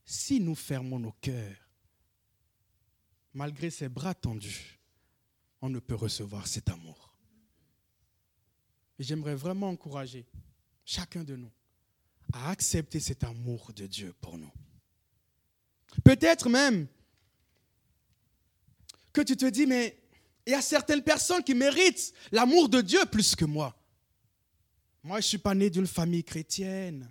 si 0.04 0.40
nous 0.40 0.56
fermons 0.56 0.98
nos 0.98 1.12
cœurs, 1.12 1.61
malgré 3.34 3.70
ses 3.70 3.88
bras 3.88 4.14
tendus, 4.14 4.78
on 5.60 5.68
ne 5.68 5.78
peut 5.78 5.94
recevoir 5.94 6.46
cet 6.46 6.68
amour. 6.68 7.14
J'aimerais 8.98 9.34
vraiment 9.34 9.68
encourager 9.68 10.26
chacun 10.84 11.24
de 11.24 11.36
nous 11.36 11.52
à 12.32 12.50
accepter 12.50 13.00
cet 13.00 13.24
amour 13.24 13.72
de 13.74 13.86
Dieu 13.86 14.14
pour 14.20 14.38
nous. 14.38 14.52
Peut-être 16.04 16.48
même 16.48 16.86
que 19.12 19.20
tu 19.20 19.36
te 19.36 19.46
dis, 19.46 19.66
mais 19.66 19.98
il 20.46 20.52
y 20.52 20.54
a 20.54 20.62
certaines 20.62 21.02
personnes 21.02 21.44
qui 21.44 21.54
méritent 21.54 22.12
l'amour 22.32 22.68
de 22.68 22.80
Dieu 22.80 23.04
plus 23.06 23.36
que 23.36 23.44
moi. 23.44 23.76
Moi, 25.02 25.20
je 25.20 25.26
ne 25.26 25.28
suis 25.28 25.38
pas 25.38 25.54
né 25.54 25.68
d'une 25.68 25.86
famille 25.86 26.24
chrétienne. 26.24 27.10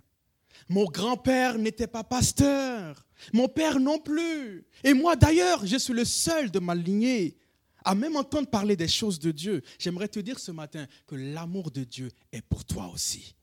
Mon 0.68 0.84
grand-père 0.84 1.58
n'était 1.58 1.86
pas 1.86 2.04
pasteur. 2.04 3.06
Mon 3.32 3.48
père 3.48 3.78
non 3.78 3.98
plus. 3.98 4.64
Et 4.84 4.94
moi, 4.94 5.16
d'ailleurs, 5.16 5.64
je 5.66 5.76
suis 5.76 5.92
le 5.92 6.04
seul 6.04 6.50
de 6.50 6.58
ma 6.58 6.74
lignée 6.74 7.36
à 7.84 7.94
même 7.94 8.16
entendre 8.16 8.48
parler 8.48 8.76
des 8.76 8.88
choses 8.88 9.18
de 9.18 9.30
Dieu, 9.30 9.62
j'aimerais 9.78 10.08
te 10.08 10.20
dire 10.20 10.38
ce 10.38 10.52
matin 10.52 10.86
que 11.06 11.14
l'amour 11.14 11.70
de 11.70 11.84
Dieu 11.84 12.10
est 12.32 12.42
pour 12.42 12.64
toi 12.64 12.90
aussi. 12.92 13.34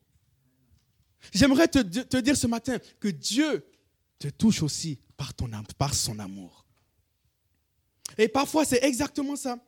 J'aimerais 1.34 1.68
te, 1.68 1.80
dire 2.20 2.38
ce 2.38 2.48
matin 2.48 2.78
que 3.00 3.10
Dieu 3.10 3.66
te 4.18 4.30
touche 4.30 4.64
aussi 4.64 5.00
par, 5.18 5.34
par 5.78 5.94
son 5.94 6.18
amour. 6.20 6.66
Et 8.18 8.28
parfois, 8.28 8.66
c'est 8.66 8.84
exactement 8.84 9.36
ça. 9.36 9.60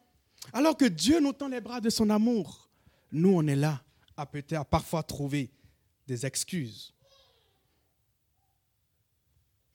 Alors 0.53 0.75
que 0.75 0.86
Dieu 0.86 1.20
nous 1.20 1.34
tend 1.34 1.48
les 1.48 1.62
bras 1.62 1.82
de 1.82 1.89
son 1.89 2.10
amour, 2.10 2.70
nous, 3.12 3.34
on 3.36 3.46
est 3.48 3.56
là 3.56 3.84
à 4.18 4.25
peut-être 4.25 4.65
parfois 4.65 5.03
trouver 5.03 5.51
des 6.08 6.25
excuses. 6.25 6.94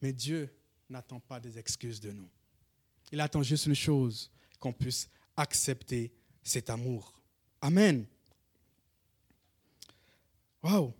Mais 0.00 0.12
Dieu 0.12 0.54
n'attend 0.88 1.20
pas 1.20 1.40
des 1.40 1.58
excuses 1.58 2.00
de 2.00 2.12
nous. 2.12 2.28
Il 3.12 3.20
attend 3.20 3.42
juste 3.42 3.66
une 3.66 3.74
chose, 3.74 4.30
qu'on 4.58 4.72
puisse 4.72 5.08
accepter 5.36 6.12
cet 6.42 6.70
amour. 6.70 7.12
Amen. 7.60 8.06
Waouh. 10.62 10.92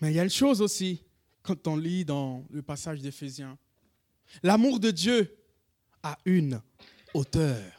Mais 0.00 0.12
il 0.12 0.16
y 0.16 0.20
a 0.20 0.24
une 0.24 0.30
chose 0.30 0.60
aussi, 0.60 1.02
quand 1.42 1.66
on 1.66 1.76
lit 1.76 2.04
dans 2.04 2.44
le 2.50 2.62
passage 2.62 3.00
d'Éphésiens. 3.00 3.58
L'amour 4.42 4.80
de 4.80 4.90
Dieu 4.90 5.36
a 6.02 6.18
une 6.24 6.60
hauteur. 7.14 7.72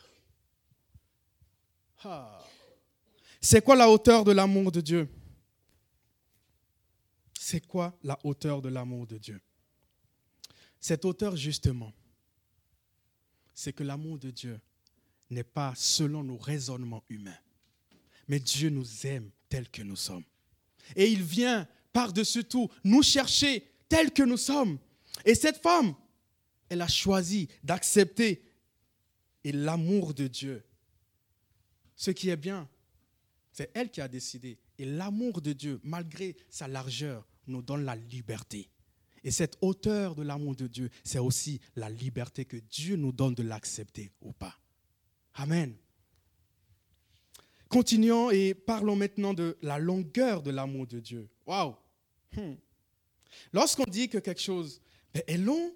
C'est 3.42 3.64
quoi 3.64 3.76
la 3.76 3.90
hauteur 3.90 4.24
de 4.24 4.32
l'amour 4.32 4.72
de 4.72 4.82
Dieu? 4.82 5.10
C'est 7.40 7.66
quoi 7.66 7.98
la 8.04 8.20
hauteur 8.24 8.62
de 8.62 8.70
l'amour 8.70 9.08
de 9.08 9.18
Dieu? 9.18 9.40
Cette 10.80 11.06
hauteur, 11.06 11.36
justement, 11.36 11.94
c'est 13.54 13.74
que 13.74 13.84
l'amour 13.84 14.20
de 14.20 14.32
Dieu 14.32 14.60
n'est 15.30 15.44
pas 15.44 15.74
selon 15.76 16.24
nos 16.24 16.38
raisonnements 16.38 17.04
humains, 17.10 17.38
mais 18.28 18.40
Dieu 18.40 18.70
nous 18.70 19.06
aime 19.06 19.32
tels 19.50 19.70
que 19.70 19.82
nous 19.82 19.96
sommes. 19.96 20.24
Et 20.96 21.10
il 21.10 21.24
vient 21.24 21.68
par-dessus 21.92 22.46
tout 22.46 22.70
nous 22.84 23.04
chercher 23.04 23.68
tels 23.90 24.12
que 24.12 24.24
nous 24.24 24.38
sommes. 24.38 24.78
Et 25.26 25.36
cette 25.36 25.58
femme, 25.58 25.96
elle 26.70 26.82
a 26.82 26.88
choisi 26.88 27.48
d'accepter 27.64 28.44
l'amour 29.44 30.14
de 30.14 30.28
Dieu 30.28 30.64
ce 31.96 32.12
qui 32.12 32.30
est 32.30 32.38
bien. 32.38 32.70
C'est 33.52 33.72
elle 33.74 33.90
qui 33.90 34.00
a 34.00 34.08
décidé. 34.08 34.58
Et 34.80 34.86
l'amour 34.86 35.42
de 35.42 35.54
Dieu, 35.54 35.80
malgré 35.84 36.36
sa 36.50 36.68
largeur, 36.68 37.28
nous 37.48 37.62
donne 37.62 37.84
la 37.86 37.96
liberté. 37.96 38.70
Et 39.24 39.32
cette 39.32 39.58
hauteur 39.62 40.16
de 40.16 40.24
l'amour 40.24 40.56
de 40.56 40.68
Dieu, 40.68 40.90
c'est 41.04 41.20
aussi 41.20 41.60
la 41.76 41.90
liberté 41.90 42.46
que 42.46 42.58
Dieu 42.58 42.96
nous 42.96 43.12
donne 43.12 43.36
de 43.36 43.44
l'accepter 43.44 44.12
ou 44.22 44.32
pas. 44.32 44.60
Amen. 45.34 45.76
Continuons 47.70 48.32
et 48.32 48.54
parlons 48.54 48.96
maintenant 48.96 49.34
de 49.34 49.58
la 49.62 49.80
longueur 49.80 50.42
de 50.42 50.52
l'amour 50.52 50.88
de 50.88 51.00
Dieu. 51.00 51.30
Waouh! 51.46 51.76
Hmm. 52.34 52.56
Lorsqu'on 53.52 53.84
dit 53.84 54.08
que 54.08 54.18
quelque 54.18 54.42
chose 54.42 54.82
ben, 55.14 55.24
est 55.28 55.38
long, 55.38 55.76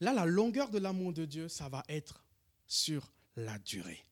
là, 0.00 0.12
la 0.12 0.26
longueur 0.26 0.70
de 0.70 0.78
l'amour 0.78 1.12
de 1.12 1.24
Dieu, 1.24 1.48
ça 1.48 1.68
va 1.68 1.82
être 1.88 2.24
sur 2.66 3.10
la 3.36 3.58
durée. 3.58 4.04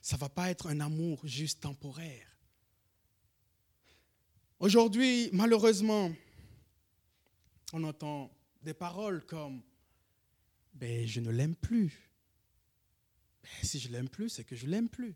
Ça 0.00 0.16
ne 0.16 0.20
va 0.20 0.28
pas 0.28 0.50
être 0.50 0.66
un 0.68 0.80
amour 0.80 1.20
juste 1.26 1.60
temporaire. 1.60 2.26
Aujourd'hui, 4.58 5.30
malheureusement, 5.32 6.10
on 7.72 7.84
entend 7.84 8.30
des 8.62 8.74
paroles 8.74 9.24
comme 9.24 9.62
ben, 10.74 11.06
Je 11.06 11.20
ne 11.20 11.30
l'aime 11.30 11.54
plus. 11.54 12.10
Ben, 13.42 13.50
si 13.62 13.78
je 13.78 13.88
l'aime 13.88 14.08
plus, 14.08 14.28
c'est 14.28 14.44
que 14.44 14.56
je 14.56 14.66
l'aime 14.66 14.88
plus. 14.88 15.14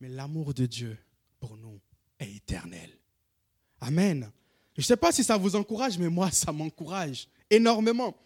Mais 0.00 0.08
l'amour 0.08 0.54
de 0.54 0.66
Dieu 0.66 0.98
pour 1.38 1.56
nous 1.56 1.80
est 2.18 2.36
éternel. 2.36 2.90
Amen. 3.80 4.30
Je 4.76 4.80
ne 4.80 4.84
sais 4.84 4.96
pas 4.96 5.12
si 5.12 5.22
ça 5.22 5.36
vous 5.36 5.54
encourage, 5.54 5.98
mais 5.98 6.08
moi, 6.08 6.30
ça 6.30 6.52
m'encourage 6.52 7.28
énormément. 7.50 8.16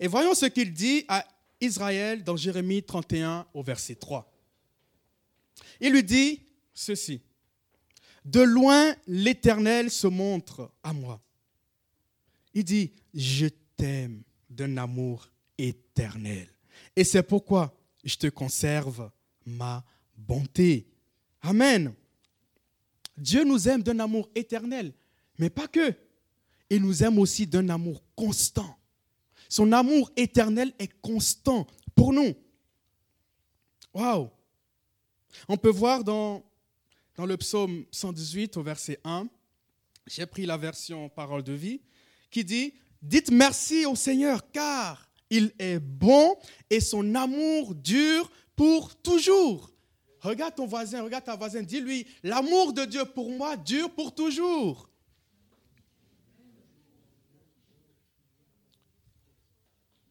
Et 0.00 0.06
voyons 0.06 0.34
ce 0.34 0.46
qu'il 0.46 0.72
dit 0.72 1.04
à 1.08 1.26
Israël 1.60 2.24
dans 2.24 2.36
Jérémie 2.36 2.82
31 2.82 3.46
au 3.54 3.62
verset 3.62 3.96
3. 3.96 4.32
Il 5.80 5.92
lui 5.92 6.02
dit 6.02 6.42
ceci. 6.74 7.20
De 8.24 8.40
loin, 8.40 8.94
l'Éternel 9.06 9.90
se 9.90 10.06
montre 10.06 10.70
à 10.82 10.92
moi. 10.92 11.20
Il 12.54 12.64
dit, 12.64 12.92
je 13.14 13.46
t'aime 13.76 14.22
d'un 14.50 14.76
amour 14.76 15.28
éternel. 15.56 16.48
Et 16.94 17.04
c'est 17.04 17.22
pourquoi 17.22 17.76
je 18.04 18.16
te 18.16 18.26
conserve 18.28 19.10
ma 19.46 19.84
bonté. 20.16 20.86
Amen. 21.40 21.94
Dieu 23.16 23.44
nous 23.44 23.68
aime 23.68 23.82
d'un 23.82 23.98
amour 23.98 24.28
éternel, 24.34 24.92
mais 25.38 25.50
pas 25.50 25.68
que. 25.68 25.94
Il 26.70 26.82
nous 26.82 27.02
aime 27.02 27.18
aussi 27.18 27.46
d'un 27.46 27.68
amour 27.68 28.02
constant. 28.14 28.77
Son 29.48 29.72
amour 29.72 30.10
éternel 30.16 30.72
est 30.78 30.92
constant 31.00 31.66
pour 31.94 32.12
nous. 32.12 32.34
Waouh! 33.94 34.28
On 35.48 35.56
peut 35.56 35.70
voir 35.70 36.04
dans 36.04 36.44
le 37.18 37.36
psaume 37.36 37.84
118 37.90 38.56
au 38.56 38.62
verset 38.62 39.00
1, 39.04 39.28
j'ai 40.06 40.26
pris 40.26 40.46
la 40.46 40.56
version 40.56 41.08
parole 41.08 41.42
de 41.42 41.52
vie, 41.52 41.80
qui 42.30 42.44
dit, 42.44 42.74
dites 43.02 43.30
merci 43.30 43.86
au 43.86 43.94
Seigneur 43.94 44.50
car 44.50 45.08
il 45.30 45.52
est 45.58 45.78
bon 45.78 46.36
et 46.70 46.80
son 46.80 47.14
amour 47.14 47.74
dure 47.74 48.30
pour 48.56 48.94
toujours. 48.96 49.70
Regarde 50.20 50.54
ton 50.54 50.66
voisin, 50.66 51.02
regarde 51.02 51.24
ta 51.24 51.36
voisine, 51.36 51.64
dis-lui, 51.64 52.06
l'amour 52.22 52.72
de 52.72 52.84
Dieu 52.84 53.04
pour 53.04 53.30
moi 53.30 53.56
dure 53.56 53.90
pour 53.90 54.14
toujours. 54.14 54.87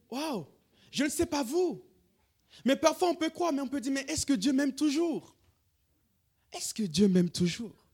Waouh, 0.10 0.46
je 0.92 1.04
ne 1.04 1.10
sais 1.10 1.26
pas 1.26 1.44
vous, 1.44 1.84
mais 2.66 2.76
parfois 2.76 3.10
on 3.10 3.16
peut 3.16 3.30
croire, 3.30 3.52
mais 3.52 3.62
on 3.62 3.68
peut 3.68 3.82
dire, 3.82 3.92
mais 3.92 4.06
est-ce 4.08 4.26
que 4.26 4.34
Dieu 4.34 4.54
m'aime 4.54 4.74
toujours? 4.74 5.36
Est-ce 6.52 6.74
que 6.74 6.84
Dieu 6.84 7.08
m'aime 7.08 7.30
toujours? 7.30 7.88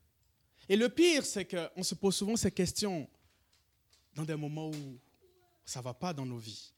Et 0.69 0.75
le 0.75 0.89
pire, 0.89 1.25
c'est 1.25 1.45
qu'on 1.45 1.83
se 1.83 1.95
pose 1.95 2.15
souvent 2.15 2.35
ces 2.35 2.51
questions 2.51 3.07
dans 4.15 4.23
des 4.23 4.35
moments 4.35 4.69
où 4.69 4.99
ça 5.65 5.79
ne 5.79 5.83
va 5.83 5.93
pas 5.93 6.13
dans 6.13 6.25
nos 6.25 6.37
vies. 6.37 6.71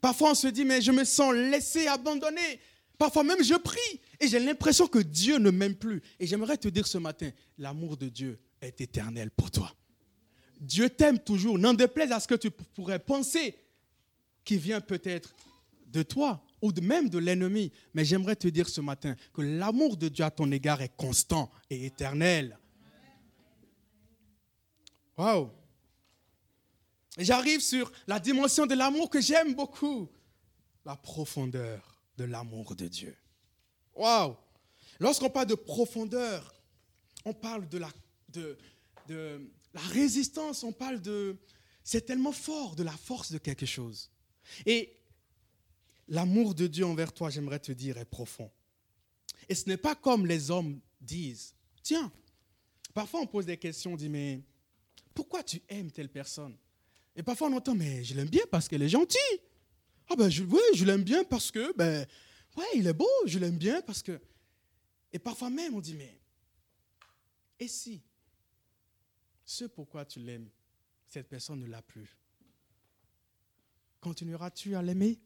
Parfois, 0.00 0.30
on 0.30 0.34
se 0.34 0.48
dit, 0.48 0.64
mais 0.64 0.80
je 0.80 0.92
me 0.92 1.04
sens 1.04 1.34
laissé, 1.34 1.86
abandonné. 1.86 2.60
Parfois 2.96 3.24
même, 3.24 3.42
je 3.42 3.54
prie 3.54 4.00
et 4.20 4.28
j'ai 4.28 4.38
l'impression 4.38 4.86
que 4.86 4.98
Dieu 4.98 5.38
ne 5.38 5.50
m'aime 5.50 5.74
plus. 5.74 6.02
Et 6.18 6.26
j'aimerais 6.26 6.56
te 6.56 6.68
dire 6.68 6.86
ce 6.86 6.98
matin, 6.98 7.30
l'amour 7.58 7.96
de 7.96 8.08
Dieu 8.08 8.38
est 8.60 8.80
éternel 8.80 9.30
pour 9.30 9.50
toi. 9.50 9.74
Dieu 10.60 10.88
t'aime 10.88 11.18
toujours. 11.18 11.58
N'en 11.58 11.74
déplaise 11.74 12.12
à 12.12 12.20
ce 12.20 12.28
que 12.28 12.34
tu 12.34 12.50
pourrais 12.50 12.98
penser 12.98 13.56
qui 14.44 14.56
vient 14.56 14.80
peut-être 14.80 15.34
de 15.86 16.02
toi 16.02 16.44
ou 16.60 16.72
même 16.80 17.08
de 17.08 17.18
l'ennemi. 17.18 17.72
Mais 17.94 18.04
j'aimerais 18.04 18.36
te 18.36 18.48
dire 18.48 18.68
ce 18.68 18.80
matin 18.80 19.16
que 19.32 19.42
l'amour 19.42 19.96
de 19.96 20.08
Dieu 20.08 20.24
à 20.24 20.30
ton 20.30 20.50
égard 20.50 20.82
est 20.82 20.96
constant 20.96 21.50
et 21.70 21.86
éternel. 21.86 22.58
Waouh! 25.16 25.50
J'arrive 27.16 27.60
sur 27.60 27.92
la 28.08 28.18
dimension 28.18 28.66
de 28.66 28.74
l'amour 28.74 29.08
que 29.08 29.20
j'aime 29.20 29.54
beaucoup, 29.54 30.10
la 30.84 30.96
profondeur 30.96 32.00
de 32.16 32.24
l'amour 32.24 32.74
de 32.74 32.88
Dieu. 32.88 33.16
Waouh! 33.94 34.36
Lorsqu'on 34.98 35.30
parle 35.30 35.46
de 35.46 35.54
profondeur, 35.54 36.54
on 37.24 37.32
parle 37.32 37.68
de 37.68 37.78
la, 37.78 37.90
de, 38.28 38.58
de 39.06 39.48
la 39.72 39.80
résistance, 39.80 40.64
on 40.64 40.72
parle 40.72 41.00
de... 41.00 41.36
C'est 41.82 42.06
tellement 42.06 42.32
fort, 42.32 42.74
de 42.74 42.82
la 42.82 42.92
force 42.92 43.30
de 43.30 43.38
quelque 43.38 43.66
chose. 43.66 44.10
Et 44.66 44.96
L'amour 46.08 46.54
de 46.54 46.66
Dieu 46.66 46.84
envers 46.84 47.12
toi, 47.12 47.30
j'aimerais 47.30 47.58
te 47.58 47.72
dire, 47.72 47.96
est 47.96 48.04
profond. 48.04 48.50
Et 49.48 49.54
ce 49.54 49.68
n'est 49.68 49.76
pas 49.76 49.94
comme 49.94 50.26
les 50.26 50.50
hommes 50.50 50.80
disent. 51.00 51.54
Tiens, 51.82 52.12
parfois 52.92 53.20
on 53.20 53.26
pose 53.26 53.46
des 53.46 53.56
questions, 53.56 53.94
on 53.94 53.96
dit, 53.96 54.08
mais 54.08 54.42
pourquoi 55.14 55.42
tu 55.42 55.62
aimes 55.68 55.90
telle 55.90 56.10
personne? 56.10 56.56
Et 57.16 57.22
parfois 57.22 57.48
on 57.48 57.56
entend, 57.56 57.74
mais 57.74 58.04
je 58.04 58.14
l'aime 58.14 58.28
bien 58.28 58.44
parce 58.50 58.68
qu'elle 58.68 58.82
est 58.82 58.88
gentille. 58.88 59.40
Ah 60.10 60.16
ben 60.16 60.28
je, 60.28 60.42
oui, 60.42 60.60
je 60.74 60.84
l'aime 60.84 61.02
bien 61.02 61.24
parce 61.24 61.50
que, 61.50 61.74
ben, 61.76 62.06
ouais, 62.56 62.66
il 62.74 62.86
est 62.86 62.92
beau, 62.92 63.08
je 63.24 63.38
l'aime 63.38 63.56
bien 63.56 63.80
parce 63.82 64.02
que... 64.02 64.20
Et 65.12 65.18
parfois 65.18 65.48
même 65.48 65.74
on 65.74 65.80
dit, 65.80 65.94
mais, 65.94 66.18
et 67.58 67.68
si 67.68 68.02
ce 69.44 69.64
pourquoi 69.64 70.04
tu 70.04 70.20
l'aimes, 70.20 70.50
cette 71.06 71.28
personne 71.28 71.60
ne 71.60 71.66
l'a 71.66 71.80
plus? 71.80 72.18
Continueras-tu 74.04 74.76
à 74.76 74.82
l'aimer? 74.82 75.18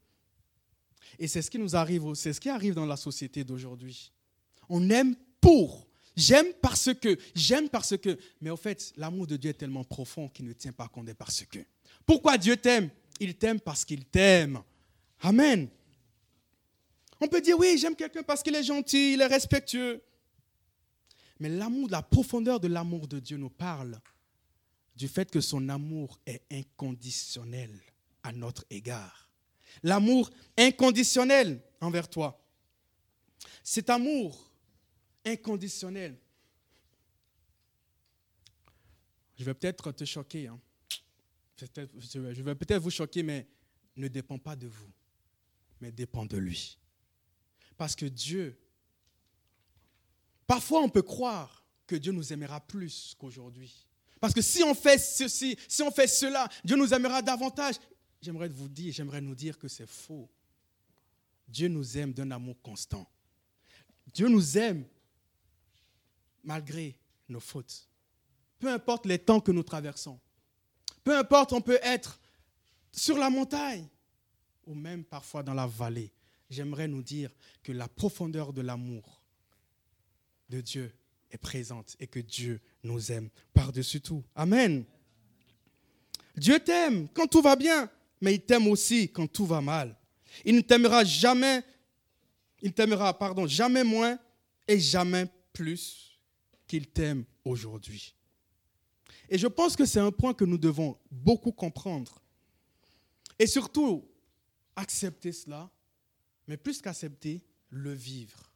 Et 1.19 1.27
c'est 1.27 1.41
ce 1.41 1.51
qui 1.51 1.59
nous 1.59 1.75
arrive, 1.75 2.13
c'est 2.13 2.31
ce 2.31 2.39
qui 2.39 2.47
arrive 2.47 2.75
dans 2.75 2.85
la 2.85 2.95
société 2.95 3.43
d'aujourd'hui. 3.43 4.13
On 4.69 4.89
aime 4.89 5.17
pour. 5.41 5.85
J'aime 6.15 6.53
parce 6.61 6.93
que, 6.93 7.17
j'aime 7.35 7.67
parce 7.67 7.97
que. 7.97 8.17
Mais 8.39 8.49
au 8.49 8.55
fait, 8.55 8.93
l'amour 8.95 9.27
de 9.27 9.35
Dieu 9.35 9.49
est 9.49 9.55
tellement 9.55 9.83
profond 9.83 10.29
qu'il 10.29 10.45
ne 10.45 10.53
tient 10.53 10.71
pas 10.71 10.87
compte 10.87 11.07
des 11.07 11.13
parce 11.13 11.43
que. 11.43 11.59
Pourquoi 12.05 12.37
Dieu 12.37 12.55
t'aime? 12.55 12.89
Il 13.19 13.35
t'aime 13.35 13.59
parce 13.59 13.83
qu'il 13.83 14.05
t'aime. 14.05 14.61
Amen. 15.19 15.67
On 17.19 17.27
peut 17.27 17.41
dire, 17.41 17.59
oui, 17.59 17.77
j'aime 17.77 17.97
quelqu'un 17.97 18.23
parce 18.23 18.41
qu'il 18.41 18.55
est 18.55 18.63
gentil, 18.63 19.13
il 19.13 19.19
est 19.19 19.27
respectueux. 19.27 20.01
Mais 21.41 21.49
l'amour, 21.49 21.89
la 21.89 22.01
profondeur 22.01 22.61
de 22.61 22.69
l'amour 22.69 23.09
de 23.09 23.19
Dieu 23.19 23.35
nous 23.35 23.49
parle 23.49 23.99
du 24.95 25.09
fait 25.09 25.29
que 25.29 25.41
son 25.41 25.67
amour 25.67 26.17
est 26.25 26.43
inconditionnel 26.49 27.77
à 28.23 28.31
notre 28.31 28.65
égard 28.69 29.29
l'amour 29.83 30.29
inconditionnel 30.57 31.61
envers 31.81 32.09
toi. 32.09 32.43
Cet 33.63 33.89
amour 33.89 34.51
inconditionnel, 35.25 36.17
je 39.37 39.43
vais 39.43 39.53
peut-être 39.53 39.91
te 39.91 40.05
choquer, 40.05 40.47
hein. 40.47 40.59
je 41.57 42.41
vais 42.41 42.55
peut-être 42.55 42.81
vous 42.81 42.89
choquer, 42.89 43.23
mais 43.23 43.47
ne 43.95 44.07
dépend 44.07 44.37
pas 44.37 44.55
de 44.55 44.67
vous, 44.67 44.91
mais 45.79 45.91
dépend 45.91 46.25
de 46.25 46.37
lui. 46.37 46.77
Parce 47.77 47.95
que 47.95 48.05
Dieu, 48.05 48.59
parfois 50.45 50.81
on 50.81 50.89
peut 50.89 51.01
croire 51.01 51.63
que 51.87 51.95
Dieu 51.95 52.11
nous 52.11 52.33
aimera 52.33 52.59
plus 52.59 53.15
qu'aujourd'hui. 53.17 53.87
Parce 54.19 54.33
que 54.33 54.41
si 54.41 54.63
on 54.63 54.75
fait 54.75 54.97
ceci, 54.97 55.57
si 55.67 55.81
on 55.81 55.91
fait 55.91 56.07
cela, 56.07 56.49
Dieu 56.65 56.75
nous 56.75 56.93
aimera 56.93 57.21
davantage 57.21 57.75
j'aimerais 58.21 58.49
vous 58.49 58.69
dire, 58.69 58.93
j'aimerais 58.93 59.21
nous 59.21 59.35
dire 59.35 59.57
que 59.57 59.67
c'est 59.67 59.87
faux. 59.87 60.29
Dieu 61.47 61.67
nous 61.67 61.97
aime 61.97 62.13
d'un 62.13 62.31
amour 62.31 62.61
constant. 62.61 63.09
Dieu 64.13 64.27
nous 64.27 64.57
aime 64.57 64.85
malgré 66.43 66.97
nos 67.27 67.39
fautes. 67.39 67.87
Peu 68.59 68.71
importe 68.71 69.05
les 69.05 69.19
temps 69.19 69.39
que 69.39 69.51
nous 69.51 69.63
traversons. 69.63 70.19
Peu 71.03 71.17
importe, 71.17 71.53
on 71.53 71.61
peut 71.61 71.79
être 71.81 72.19
sur 72.91 73.17
la 73.17 73.29
montagne 73.29 73.87
ou 74.65 74.75
même 74.75 75.03
parfois 75.03 75.43
dans 75.43 75.53
la 75.53 75.67
vallée. 75.67 76.11
J'aimerais 76.49 76.87
nous 76.87 77.03
dire 77.03 77.29
que 77.63 77.71
la 77.71 77.87
profondeur 77.87 78.53
de 78.53 78.61
l'amour 78.61 79.21
de 80.49 80.61
Dieu 80.61 80.91
est 81.31 81.37
présente 81.37 81.95
et 81.99 82.07
que 82.07 82.19
Dieu 82.19 82.59
nous 82.83 83.11
aime 83.11 83.29
par-dessus 83.53 84.01
tout. 84.01 84.23
Amen. 84.35 84.83
Dieu 86.35 86.59
t'aime 86.59 87.07
quand 87.09 87.27
tout 87.27 87.41
va 87.41 87.55
bien 87.55 87.89
mais 88.21 88.35
il 88.35 88.41
t'aime 88.41 88.67
aussi 88.67 89.11
quand 89.11 89.27
tout 89.27 89.45
va 89.45 89.61
mal. 89.61 89.95
Il 90.45 90.55
ne 90.55 90.61
t'aimera 90.61 91.03
jamais 91.03 91.63
il 92.61 92.73
t'aimera, 92.73 93.17
pardon, 93.17 93.47
jamais 93.47 93.83
moins 93.83 94.19
et 94.67 94.79
jamais 94.79 95.27
plus 95.53 96.19
qu'il 96.67 96.87
t'aime 96.87 97.25
aujourd'hui. 97.43 98.13
Et 99.29 99.37
je 99.37 99.47
pense 99.47 99.75
que 99.75 99.85
c'est 99.85 99.99
un 99.99 100.11
point 100.11 100.33
que 100.33 100.45
nous 100.45 100.57
devons 100.57 100.97
beaucoup 101.09 101.51
comprendre. 101.51 102.21
Et 103.37 103.47
surtout, 103.47 104.07
accepter 104.75 105.31
cela, 105.31 105.69
mais 106.47 106.57
plus 106.57 106.81
qu'accepter, 106.81 107.41
le 107.69 107.93
vivre. 107.93 108.51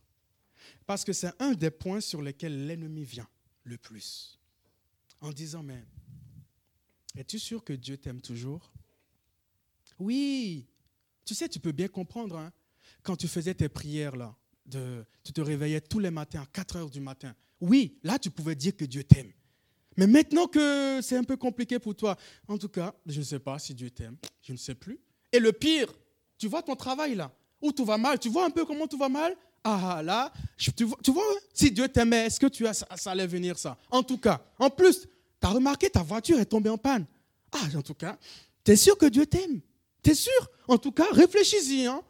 Parce 0.86 1.04
que 1.04 1.14
c'est 1.14 1.32
un 1.40 1.54
des 1.54 1.72
points 1.72 2.02
sur 2.02 2.22
lesquels 2.22 2.66
l'ennemi 2.66 3.04
vient 3.04 3.28
le 3.64 3.78
plus. 3.78 4.40
En 5.22 5.32
disant, 5.32 5.64
mais 5.64 5.84
es-tu 7.16 7.40
sûr 7.40 7.64
que 7.64 7.74
Dieu 7.74 7.98
t'aime 7.98 8.22
toujours? 8.22 8.74
Oui. 10.00 10.68
Tu 11.26 11.34
sais, 11.34 11.48
tu 11.48 11.60
peux 11.60 11.72
bien 11.72 11.88
comprendre, 11.88 12.38
hein, 12.38 12.52
quand 13.02 13.16
tu 13.16 13.28
faisais 13.28 13.54
tes 13.54 13.70
prières 13.70 14.16
là, 14.16 14.36
tu 15.24 15.34
te 15.34 15.42
réveillais 15.42 15.82
tous 15.82 16.00
les 16.00 16.12
matins 16.12 16.42
à 16.42 16.46
4 16.46 16.76
heures 16.78 16.90
du 16.90 17.00
matin. 17.00 17.34
Oui, 17.60 17.98
là, 18.04 18.20
tu 18.20 18.30
pouvais 18.30 18.56
dire 18.56 18.76
que 18.76 18.86
Dieu 18.86 19.04
t'aime. 19.04 19.32
Mais 19.98 20.08
maintenant 20.08 20.48
que 20.48 21.00
c'est 21.02 21.18
un 21.18 21.24
peu 21.24 21.38
compliqué 21.38 21.80
pour 21.80 21.96
toi, 21.96 22.18
en 22.48 22.58
tout 22.58 22.70
cas, 22.70 22.94
je 23.06 23.20
ne 23.20 23.26
sais 23.26 23.40
pas 23.40 23.60
si 23.60 23.74
Dieu 23.74 23.90
t'aime, 23.90 24.18
je 24.42 24.52
ne 24.52 24.58
sais 24.58 24.76
plus. 24.76 25.00
Et 25.32 25.40
le 25.40 25.52
pire, 25.52 25.94
tu 26.38 26.48
vois 26.48 26.64
ton 26.64 26.76
travail 26.76 27.16
là, 27.16 27.32
où 27.62 27.72
tout 27.72 27.86
va 27.86 27.98
mal, 27.98 28.20
tu 28.20 28.30
vois 28.30 28.46
un 28.46 28.50
peu 28.50 28.66
comment 28.66 28.88
tout 28.88 28.98
va 28.98 29.10
mal? 29.10 29.36
Ah 29.64 30.02
là, 30.04 30.34
tu 30.58 30.84
vois, 30.84 30.98
hein? 31.08 31.40
si 31.54 31.72
Dieu 31.72 31.88
t'aimait, 31.88 32.26
est-ce 32.26 32.40
que 32.40 32.48
tu 32.48 32.68
as, 32.68 32.74
ça, 32.74 33.12
allait 33.12 33.28
venir 33.28 33.58
ça? 33.58 33.78
En 33.90 34.04
tout 34.04 34.18
cas, 34.18 34.44
en 34.60 34.70
plus, 34.70 35.02
tu 35.02 35.08
as 35.48 35.50
remarqué, 35.50 35.90
ta 35.90 36.04
voiture 36.04 36.40
est 36.40 36.46
tombée 36.46 36.70
en 36.70 36.78
panne. 36.78 37.06
Ah, 37.52 37.78
en 37.78 37.82
tout 37.82 37.94
cas, 37.94 38.18
tu 38.64 38.72
es 38.72 38.76
sûr 38.76 38.98
que 38.98 39.06
Dieu 39.06 39.26
t'aime? 39.26 39.62
Tu 40.04 40.12
es 40.12 40.16
sûr? 40.16 40.52
En 40.68 40.78
tout 40.78 40.92
cas, 40.92 41.08
réfléchis-y. 41.12 41.86
Hein? 41.86 42.04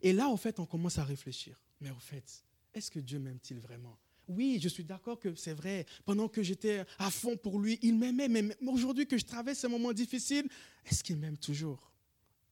Et 0.00 0.12
là, 0.12 0.28
en 0.28 0.36
fait, 0.36 0.58
on 0.58 0.66
commence 0.66 0.98
à 0.98 1.04
réfléchir. 1.04 1.60
Mais 1.80 1.90
en 1.90 1.98
fait, 1.98 2.44
est-ce 2.74 2.90
que 2.90 2.98
Dieu 3.00 3.18
m'aime-t-il 3.18 3.60
vraiment? 3.60 3.98
Oui, 4.28 4.58
je 4.60 4.68
suis 4.68 4.84
d'accord 4.84 5.18
que 5.18 5.34
c'est 5.34 5.54
vrai. 5.54 5.86
Pendant 6.04 6.28
que 6.28 6.42
j'étais 6.42 6.84
à 6.98 7.10
fond 7.10 7.36
pour 7.36 7.58
lui, 7.58 7.78
il 7.82 7.94
m'aimait. 7.96 8.28
Mais 8.28 8.56
aujourd'hui 8.66 9.06
que 9.06 9.16
je 9.16 9.24
traverse 9.24 9.58
ces 9.58 9.68
moments 9.68 9.92
difficiles, 9.92 10.48
est-ce 10.84 11.02
qu'il 11.02 11.16
m'aime 11.16 11.38
toujours? 11.38 11.90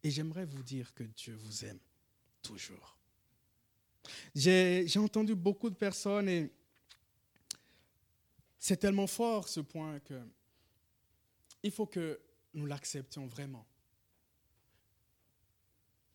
Et 0.02 0.10
j'aimerais 0.10 0.46
vous 0.46 0.62
dire 0.62 0.94
que 0.94 1.04
Dieu 1.04 1.34
vous 1.34 1.64
aime 1.64 1.78
toujours. 2.42 2.96
J'ai 4.34 4.98
entendu 4.98 5.34
beaucoup 5.34 5.68
de 5.68 5.74
personnes 5.74 6.28
et 6.28 6.50
c'est 8.58 8.76
tellement 8.76 9.06
fort 9.06 9.48
ce 9.48 9.60
point 9.60 9.98
que 10.00 10.20
il 11.62 11.72
faut 11.72 11.86
que 11.86 12.20
nous 12.54 12.66
l'acceptions 12.66 13.26
vraiment. 13.26 13.66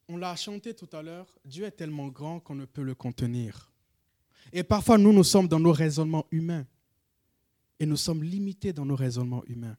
On 0.07 0.17
l'a 0.17 0.35
chanté 0.35 0.73
tout 0.73 0.89
à 0.91 1.01
l'heure, 1.01 1.27
Dieu 1.45 1.65
est 1.65 1.71
tellement 1.71 2.07
grand 2.07 2.39
qu'on 2.39 2.55
ne 2.55 2.65
peut 2.65 2.83
le 2.83 2.95
contenir. 2.95 3.71
Et 4.51 4.63
parfois, 4.63 4.97
nous, 4.97 5.13
nous 5.13 5.23
sommes 5.23 5.47
dans 5.47 5.59
nos 5.59 5.71
raisonnements 5.71 6.25
humains. 6.31 6.65
Et 7.79 7.85
nous 7.85 7.97
sommes 7.97 8.23
limités 8.23 8.73
dans 8.73 8.85
nos 8.85 8.95
raisonnements 8.95 9.43
humains. 9.45 9.77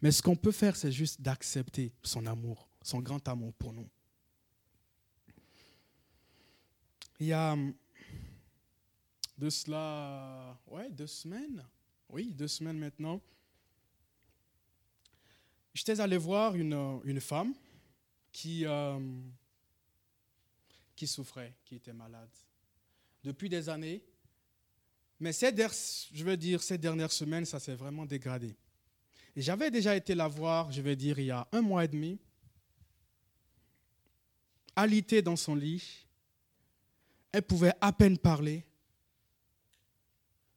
Mais 0.00 0.10
ce 0.10 0.22
qu'on 0.22 0.36
peut 0.36 0.52
faire, 0.52 0.76
c'est 0.76 0.92
juste 0.92 1.20
d'accepter 1.20 1.92
son 2.02 2.26
amour, 2.26 2.68
son 2.82 3.00
grand 3.00 3.26
amour 3.28 3.52
pour 3.54 3.72
nous. 3.72 3.88
Il 7.18 7.26
y 7.26 7.32
a 7.32 7.52
hum, 7.52 7.74
de 9.36 9.50
cela, 9.50 10.58
ouais, 10.66 10.90
deux 10.90 11.06
semaines, 11.06 11.62
oui, 12.08 12.32
deux 12.32 12.48
semaines 12.48 12.78
maintenant, 12.78 13.20
j'étais 15.74 16.00
allé 16.00 16.16
voir 16.16 16.54
une, 16.56 17.00
une 17.04 17.20
femme 17.20 17.54
qui, 18.32 18.66
hum, 18.66 19.30
qui 21.00 21.06
souffrait, 21.06 21.54
qui 21.64 21.76
était 21.76 21.94
malade 21.94 22.28
depuis 23.24 23.48
des 23.48 23.70
années. 23.70 24.02
Mais 25.18 25.32
ces, 25.32 25.50
je 26.12 26.22
veux 26.22 26.36
dire, 26.36 26.62
ces 26.62 26.76
dernières 26.76 27.10
semaines, 27.10 27.46
ça 27.46 27.58
s'est 27.58 27.74
vraiment 27.74 28.04
dégradé. 28.04 28.54
J'avais 29.34 29.70
déjà 29.70 29.96
été 29.96 30.14
la 30.14 30.28
voir, 30.28 30.70
je 30.70 30.82
vais 30.82 30.96
dire, 30.96 31.18
il 31.18 31.24
y 31.24 31.30
a 31.30 31.48
un 31.52 31.62
mois 31.62 31.86
et 31.86 31.88
demi, 31.88 32.18
alitée 34.76 35.22
dans 35.22 35.36
son 35.36 35.54
lit. 35.54 36.06
Elle 37.32 37.44
pouvait 37.44 37.72
à 37.80 37.94
peine 37.94 38.18
parler. 38.18 38.62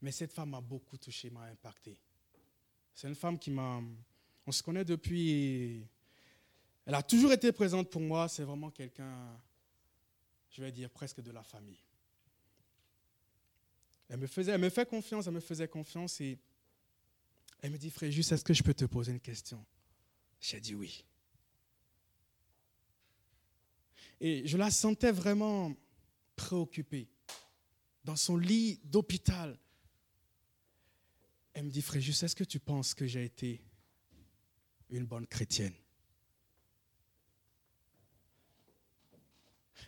Mais 0.01 0.12
cette 0.12 0.34
femme 0.34 0.49
m'a 0.49 0.60
beaucoup 0.60 0.97
touché, 0.97 1.29
m'a 1.29 1.43
impacté. 1.43 1.97
C'est 2.93 3.08
une 3.08 3.15
femme 3.15 3.39
qui 3.39 3.49
m'a... 3.49 3.82
On 4.45 4.51
se 4.51 4.62
connaît 4.62 4.84
depuis... 4.84 5.88
Elle 6.86 6.95
a 6.95 7.01
toujours 7.01 7.32
été 7.32 7.49
présente 7.53 7.89
pour 7.89 8.01
moi. 8.01 8.27
C'est 8.27 8.43
vraiment 8.43 8.71
quelqu'un, 8.71 9.39
je 10.53 10.61
vais 10.61 10.71
dire, 10.71 10.89
presque 10.89 11.19
de 11.21 11.31
la 11.31 11.43
famille. 11.43 11.81
Elle 14.07 14.19
me, 14.19 14.27
faisait, 14.27 14.85
confiance, 14.85 15.25
elle 15.25 15.33
me 15.33 15.39
faisait 15.39 15.67
confiance 15.67 16.21
et 16.21 16.37
elle 17.61 17.71
me 17.71 17.77
dit, 17.77 17.89
frère, 17.89 18.11
juste, 18.11 18.31
est-ce 18.31 18.43
que 18.43 18.53
je 18.53 18.61
peux 18.61 18.73
te 18.73 18.85
poser 18.85 19.11
une 19.11 19.19
question? 19.19 19.65
J'ai 20.39 20.59
dit 20.59 20.75
oui. 20.75 21.03
Et 24.21 24.47
je 24.47 24.57
la 24.57 24.69
sentais 24.69 25.11
vraiment 25.11 25.73
préoccupée 26.35 27.07
dans 28.03 28.15
son 28.15 28.37
lit 28.37 28.79
d'hôpital. 28.83 29.57
Elle 31.53 31.65
me 31.65 31.71
dit, 31.71 31.81
frère, 31.81 32.01
juste, 32.01 32.21
est-ce 32.21 32.35
que 32.35 32.43
tu 32.43 32.59
penses 32.59 32.93
que 32.93 33.07
j'ai 33.07 33.23
été 33.23 33.63
une 34.91 35.05
bonne 35.05 35.25
chrétienne? 35.25 35.73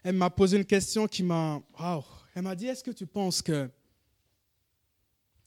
Elle 0.04 0.16
m'a 0.16 0.30
posé 0.30 0.58
une 0.58 0.66
question 0.66 1.08
qui 1.08 1.24
m'a... 1.24 1.62
Elle 2.36 2.44
m'a 2.44 2.56
dit, 2.56 2.68
est-ce 2.68 2.84
que 2.84 2.92
tu 2.92 3.08
penses 3.08 3.42
que 3.42 3.70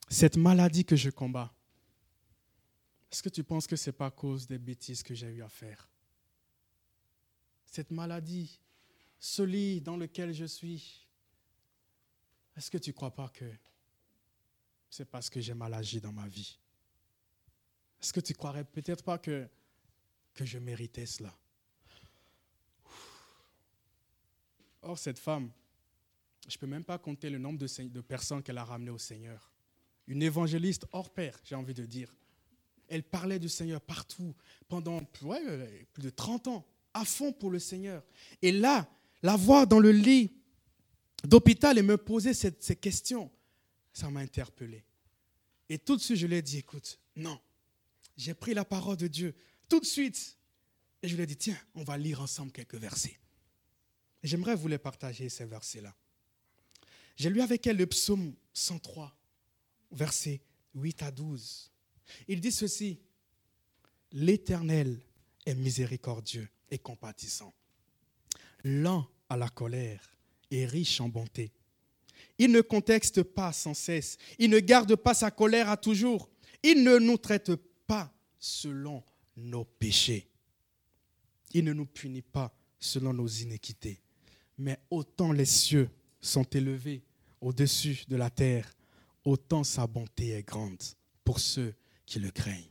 cette 0.08 0.36
maladie 0.36 0.84
que 0.84 0.96
je 0.96 1.10
combats, 1.10 1.52
est-ce 3.10 3.22
que 3.22 3.28
tu 3.28 3.44
penses 3.44 3.66
que 3.66 3.76
ce 3.76 3.90
n'est 3.90 3.96
pas 3.96 4.06
à 4.06 4.10
cause 4.10 4.46
des 4.46 4.58
bêtises 4.58 5.02
que 5.02 5.14
j'ai 5.14 5.28
eu 5.28 5.42
à 5.42 5.48
faire? 5.48 5.88
Cette 7.66 7.90
maladie, 7.90 8.58
ce 9.18 9.42
lit 9.42 9.80
dans 9.80 9.96
lequel 9.96 10.32
je 10.32 10.46
suis, 10.46 11.06
est-ce 12.56 12.70
que 12.70 12.78
tu 12.78 12.90
ne 12.90 12.94
crois 12.94 13.14
pas 13.14 13.28
que 13.28 13.50
c'est 14.90 15.04
parce 15.04 15.28
que 15.28 15.40
j'ai 15.40 15.54
mal 15.54 15.74
agi 15.74 16.00
dans 16.00 16.12
ma 16.12 16.26
vie? 16.26 16.58
Est-ce 18.00 18.12
que 18.12 18.20
tu 18.20 18.32
ne 18.32 18.38
croirais 18.38 18.64
peut-être 18.64 19.04
pas 19.04 19.18
que, 19.18 19.48
que 20.34 20.44
je 20.44 20.58
méritais 20.58 21.06
cela? 21.06 21.36
Or, 24.82 24.98
cette 24.98 25.18
femme, 25.18 25.50
je 26.48 26.56
ne 26.56 26.60
peux 26.60 26.66
même 26.66 26.84
pas 26.84 26.98
compter 26.98 27.30
le 27.30 27.38
nombre 27.38 27.58
de, 27.58 28.00
personnes 28.00 28.42
qu'elle 28.42 28.58
a 28.58 28.64
ramenées 28.64 28.90
au 28.90 28.98
Seigneur 28.98 29.52
une 30.06 30.22
évangéliste 30.22 30.86
hors 30.92 31.10
pair, 31.10 31.38
j'ai 31.44 31.54
envie 31.54 31.74
de 31.74 31.84
dire. 31.84 32.16
Elle 32.88 33.02
parlait 33.02 33.38
du 33.38 33.48
Seigneur 33.50 33.80
partout 33.80 34.34
pendant 34.66 35.04
plus 35.04 36.02
de 36.02 36.08
30 36.08 36.48
ans, 36.48 36.66
à 36.94 37.04
fond 37.04 37.30
pour 37.30 37.50
le 37.50 37.58
Seigneur. 37.58 38.02
Et 38.40 38.50
là, 38.50 38.88
la 39.22 39.36
voir 39.36 39.66
dans 39.66 39.78
le 39.78 39.92
lit 39.92 40.32
d'hôpital 41.24 41.76
et 41.76 41.82
me 41.82 41.98
poser 41.98 42.32
ces 42.32 42.76
questions, 42.76 43.30
ça 43.92 44.10
m'a 44.10 44.20
interpellé. 44.20 44.82
Et 45.68 45.78
tout 45.78 45.96
de 45.96 46.00
suite, 46.00 46.16
je 46.16 46.26
lui 46.26 46.36
ai 46.36 46.42
dit, 46.42 46.58
écoute, 46.58 46.98
non, 47.14 47.38
j'ai 48.16 48.32
pris 48.32 48.54
la 48.54 48.64
parole 48.64 48.96
de 48.96 49.08
Dieu 49.08 49.34
tout 49.68 49.80
de 49.80 49.84
suite. 49.84 50.38
Et 51.02 51.08
je 51.08 51.14
lui 51.14 51.22
ai 51.22 51.26
dit, 51.26 51.36
tiens, 51.36 51.58
on 51.74 51.84
va 51.84 51.98
lire 51.98 52.22
ensemble 52.22 52.50
quelques 52.50 52.76
versets. 52.76 53.18
J'aimerais 54.22 54.54
vous 54.54 54.68
les 54.68 54.78
partager, 54.78 55.28
ces 55.28 55.44
versets-là. 55.44 55.94
J'ai 57.16 57.30
lu 57.30 57.40
avec 57.40 57.66
elle 57.66 57.76
le 57.76 57.86
psaume 57.86 58.34
103 58.52 59.14
versets 59.90 60.40
8 60.74 61.02
à 61.02 61.10
12. 61.10 61.70
Il 62.28 62.40
dit 62.40 62.52
ceci, 62.52 63.00
L'Éternel 64.12 64.98
est 65.44 65.54
miséricordieux 65.54 66.48
et 66.70 66.78
compatissant, 66.78 67.52
lent 68.64 69.06
à 69.28 69.36
la 69.36 69.48
colère 69.48 70.16
et 70.50 70.64
riche 70.64 71.00
en 71.00 71.08
bonté. 71.08 71.52
Il 72.38 72.52
ne 72.52 72.60
contexte 72.60 73.22
pas 73.22 73.52
sans 73.52 73.74
cesse, 73.74 74.16
il 74.38 74.50
ne 74.50 74.60
garde 74.60 74.96
pas 74.96 75.12
sa 75.12 75.30
colère 75.30 75.68
à 75.68 75.76
toujours, 75.76 76.30
il 76.62 76.82
ne 76.84 76.98
nous 76.98 77.18
traite 77.18 77.54
pas 77.86 78.12
selon 78.38 79.02
nos 79.36 79.64
péchés, 79.64 80.28
il 81.52 81.64
ne 81.64 81.72
nous 81.72 81.86
punit 81.86 82.22
pas 82.22 82.54
selon 82.78 83.12
nos 83.12 83.28
iniquités. 83.28 84.00
Mais 84.58 84.78
autant 84.90 85.32
les 85.32 85.44
cieux 85.44 85.88
sont 86.20 86.44
élevés 86.44 87.02
au-dessus 87.40 88.04
de 88.08 88.16
la 88.16 88.30
terre, 88.30 88.70
autant 89.24 89.64
sa 89.64 89.86
bonté 89.86 90.30
est 90.30 90.42
grande 90.42 90.82
pour 91.24 91.38
ceux 91.40 91.74
qui 92.04 92.18
le 92.18 92.30
craignent. 92.30 92.70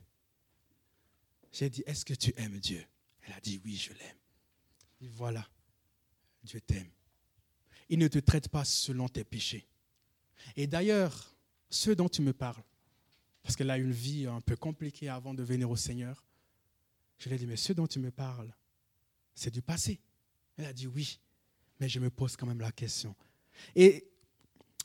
J'ai 1.51 1.69
dit, 1.69 1.83
est-ce 1.85 2.05
que 2.05 2.13
tu 2.13 2.33
aimes 2.37 2.59
Dieu? 2.59 2.83
Elle 3.21 3.33
a 3.33 3.39
dit, 3.39 3.61
oui, 3.63 3.75
je 3.75 3.93
l'aime. 3.93 4.17
Voilà, 5.01 5.47
Dieu 6.43 6.59
t'aime. 6.59 6.89
Il 7.89 7.99
ne 7.99 8.07
te 8.07 8.19
traite 8.19 8.49
pas 8.49 8.65
selon 8.65 9.07
tes 9.07 9.23
péchés. 9.23 9.67
Et 10.55 10.67
d'ailleurs, 10.67 11.35
ceux 11.69 11.95
dont 11.95 12.09
tu 12.09 12.21
me 12.21 12.33
parles, 12.33 12.63
parce 13.43 13.55
qu'elle 13.55 13.69
a 13.69 13.77
une 13.77 13.91
vie 13.91 14.25
un 14.27 14.41
peu 14.41 14.55
compliquée 14.55 15.07
avant 15.07 15.33
de 15.33 15.43
venir 15.43 15.69
au 15.69 15.75
Seigneur, 15.75 16.25
je 17.17 17.29
lui 17.29 17.35
ai 17.35 17.39
dit, 17.39 17.47
mais 17.47 17.55
ceux 17.55 17.73
dont 17.73 17.87
tu 17.87 17.99
me 17.99 18.11
parles, 18.11 18.53
c'est 19.33 19.51
du 19.51 19.61
passé. 19.61 19.99
Elle 20.57 20.65
a 20.65 20.73
dit 20.73 20.87
oui, 20.87 21.19
mais 21.79 21.89
je 21.89 21.99
me 21.99 22.09
pose 22.09 22.35
quand 22.35 22.47
même 22.47 22.59
la 22.59 22.71
question, 22.71 23.15
Et 23.75 24.07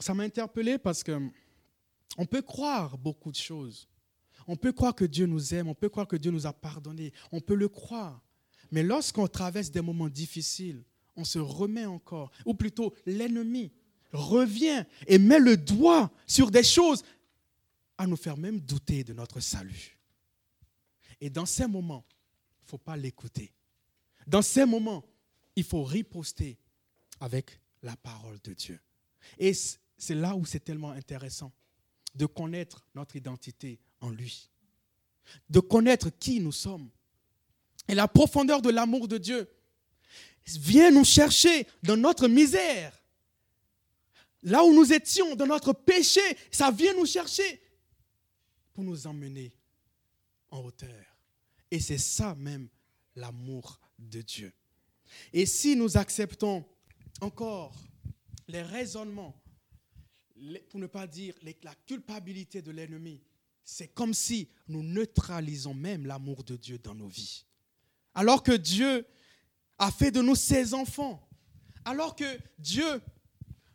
ça 0.00 0.14
m'a 0.14 0.24
interpellé 0.24 0.78
parce 0.78 1.02
que 1.02 1.30
on 2.18 2.26
peut 2.26 2.42
croire 2.42 2.98
beaucoup 2.98 3.30
de 3.30 3.36
choses. 3.36 3.88
On 4.46 4.56
peut 4.56 4.72
croire 4.72 4.94
que 4.94 5.04
Dieu 5.04 5.26
nous 5.26 5.54
aime, 5.54 5.68
on 5.68 5.74
peut 5.74 5.88
croire 5.88 6.06
que 6.06 6.16
Dieu 6.16 6.30
nous 6.30 6.46
a 6.46 6.52
pardonné, 6.52 7.12
on 7.30 7.40
peut 7.40 7.54
le 7.54 7.68
croire. 7.68 8.20
Mais 8.70 8.82
lorsqu'on 8.82 9.28
traverse 9.28 9.70
des 9.70 9.80
moments 9.80 10.08
difficiles, 10.08 10.82
on 11.16 11.24
se 11.24 11.38
remet 11.38 11.86
encore, 11.86 12.30
ou 12.44 12.54
plutôt 12.54 12.94
l'ennemi 13.06 13.72
revient 14.12 14.84
et 15.06 15.18
met 15.18 15.38
le 15.38 15.56
doigt 15.56 16.10
sur 16.26 16.50
des 16.50 16.62
choses 16.62 17.02
à 17.96 18.06
nous 18.06 18.16
faire 18.16 18.36
même 18.36 18.60
douter 18.60 19.04
de 19.04 19.12
notre 19.12 19.40
salut. 19.40 19.98
Et 21.20 21.30
dans 21.30 21.46
ces 21.46 21.66
moments, 21.66 22.04
il 22.60 22.64
ne 22.64 22.70
faut 22.70 22.78
pas 22.78 22.96
l'écouter. 22.96 23.52
Dans 24.26 24.42
ces 24.42 24.64
moments, 24.64 25.04
il 25.54 25.64
faut 25.64 25.84
riposter 25.84 26.58
avec 27.22 27.60
la 27.82 27.94
parole 27.96 28.40
de 28.42 28.52
Dieu. 28.52 28.80
Et 29.38 29.52
c'est 29.54 30.14
là 30.14 30.34
où 30.34 30.44
c'est 30.44 30.64
tellement 30.64 30.90
intéressant 30.90 31.52
de 32.16 32.26
connaître 32.26 32.84
notre 32.96 33.14
identité 33.14 33.78
en 34.00 34.10
lui, 34.10 34.50
de 35.48 35.60
connaître 35.60 36.10
qui 36.10 36.40
nous 36.40 36.50
sommes. 36.50 36.90
Et 37.86 37.94
la 37.94 38.08
profondeur 38.08 38.60
de 38.60 38.70
l'amour 38.70 39.06
de 39.06 39.18
Dieu 39.18 39.48
vient 40.46 40.90
nous 40.90 41.04
chercher 41.04 41.68
dans 41.84 41.96
notre 41.96 42.26
misère. 42.26 43.00
Là 44.42 44.64
où 44.64 44.74
nous 44.74 44.92
étions, 44.92 45.36
dans 45.36 45.46
notre 45.46 45.72
péché, 45.72 46.20
ça 46.50 46.72
vient 46.72 46.94
nous 46.94 47.06
chercher 47.06 47.62
pour 48.74 48.82
nous 48.82 49.06
emmener 49.06 49.54
en 50.50 50.58
hauteur. 50.58 51.16
Et 51.70 51.78
c'est 51.78 51.98
ça 51.98 52.34
même 52.34 52.68
l'amour 53.14 53.78
de 53.96 54.22
Dieu. 54.22 54.52
Et 55.32 55.46
si 55.46 55.76
nous 55.76 55.96
acceptons 55.96 56.66
encore 57.20 57.74
les 58.48 58.62
raisonnements, 58.62 59.40
pour 60.70 60.80
ne 60.80 60.86
pas 60.86 61.06
dire 61.06 61.34
la 61.62 61.74
culpabilité 61.86 62.62
de 62.62 62.70
l'ennemi, 62.70 63.22
c'est 63.64 63.88
comme 63.88 64.14
si 64.14 64.48
nous 64.68 64.82
neutralisons 64.82 65.74
même 65.74 66.06
l'amour 66.06 66.42
de 66.44 66.56
Dieu 66.56 66.78
dans 66.78 66.94
nos 66.94 67.06
vies. 67.06 67.44
Alors 68.14 68.42
que 68.42 68.52
Dieu 68.52 69.06
a 69.78 69.90
fait 69.90 70.10
de 70.10 70.20
nous 70.20 70.34
ses 70.34 70.74
enfants, 70.74 71.28
alors 71.84 72.16
que 72.16 72.38
Dieu 72.58 73.00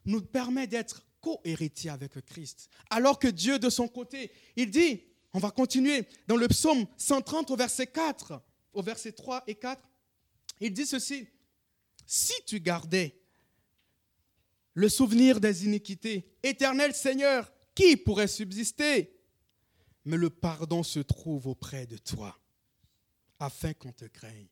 nous 0.06 0.22
permet 0.22 0.68
d'être 0.68 1.04
co-héritiers 1.22 1.90
avec 1.90 2.14
Christ, 2.26 2.70
alors 2.90 3.20
que 3.20 3.28
Dieu 3.28 3.60
de 3.60 3.70
son 3.70 3.88
côté, 3.88 4.32
il 4.56 4.70
dit, 4.70 5.04
on 5.34 5.40
va 5.40 5.52
continuer 5.52 6.08
dans 6.28 6.38
le 6.38 6.48
psaume 6.48 6.86
130 6.98 7.52
au 7.52 7.56
verset 7.56 7.88
4, 7.88 8.42
au 8.74 8.82
verset 8.82 9.12
3 9.12 9.44
et 9.48 9.56
4, 9.56 9.82
il 10.60 10.74
dit 10.74 10.86
ceci, 10.86 11.28
si 12.06 12.34
tu 12.46 12.60
gardais 12.60 13.20
le 14.78 14.90
souvenir 14.90 15.40
des 15.40 15.66
iniquités, 15.66 16.38
éternel 16.44 16.94
Seigneur, 16.94 17.52
qui 17.74 17.98
pourrait 17.98 18.28
subsister? 18.28 19.12
Mais 20.06 20.18
le 20.18 20.30
pardon 20.30 20.84
se 20.84 21.00
trouve 21.00 21.48
auprès 21.48 21.88
de 21.88 21.98
toi, 21.98 22.40
afin 23.40 23.74
qu'on 23.74 23.92
te 23.92 24.06
craigne. 24.06 24.46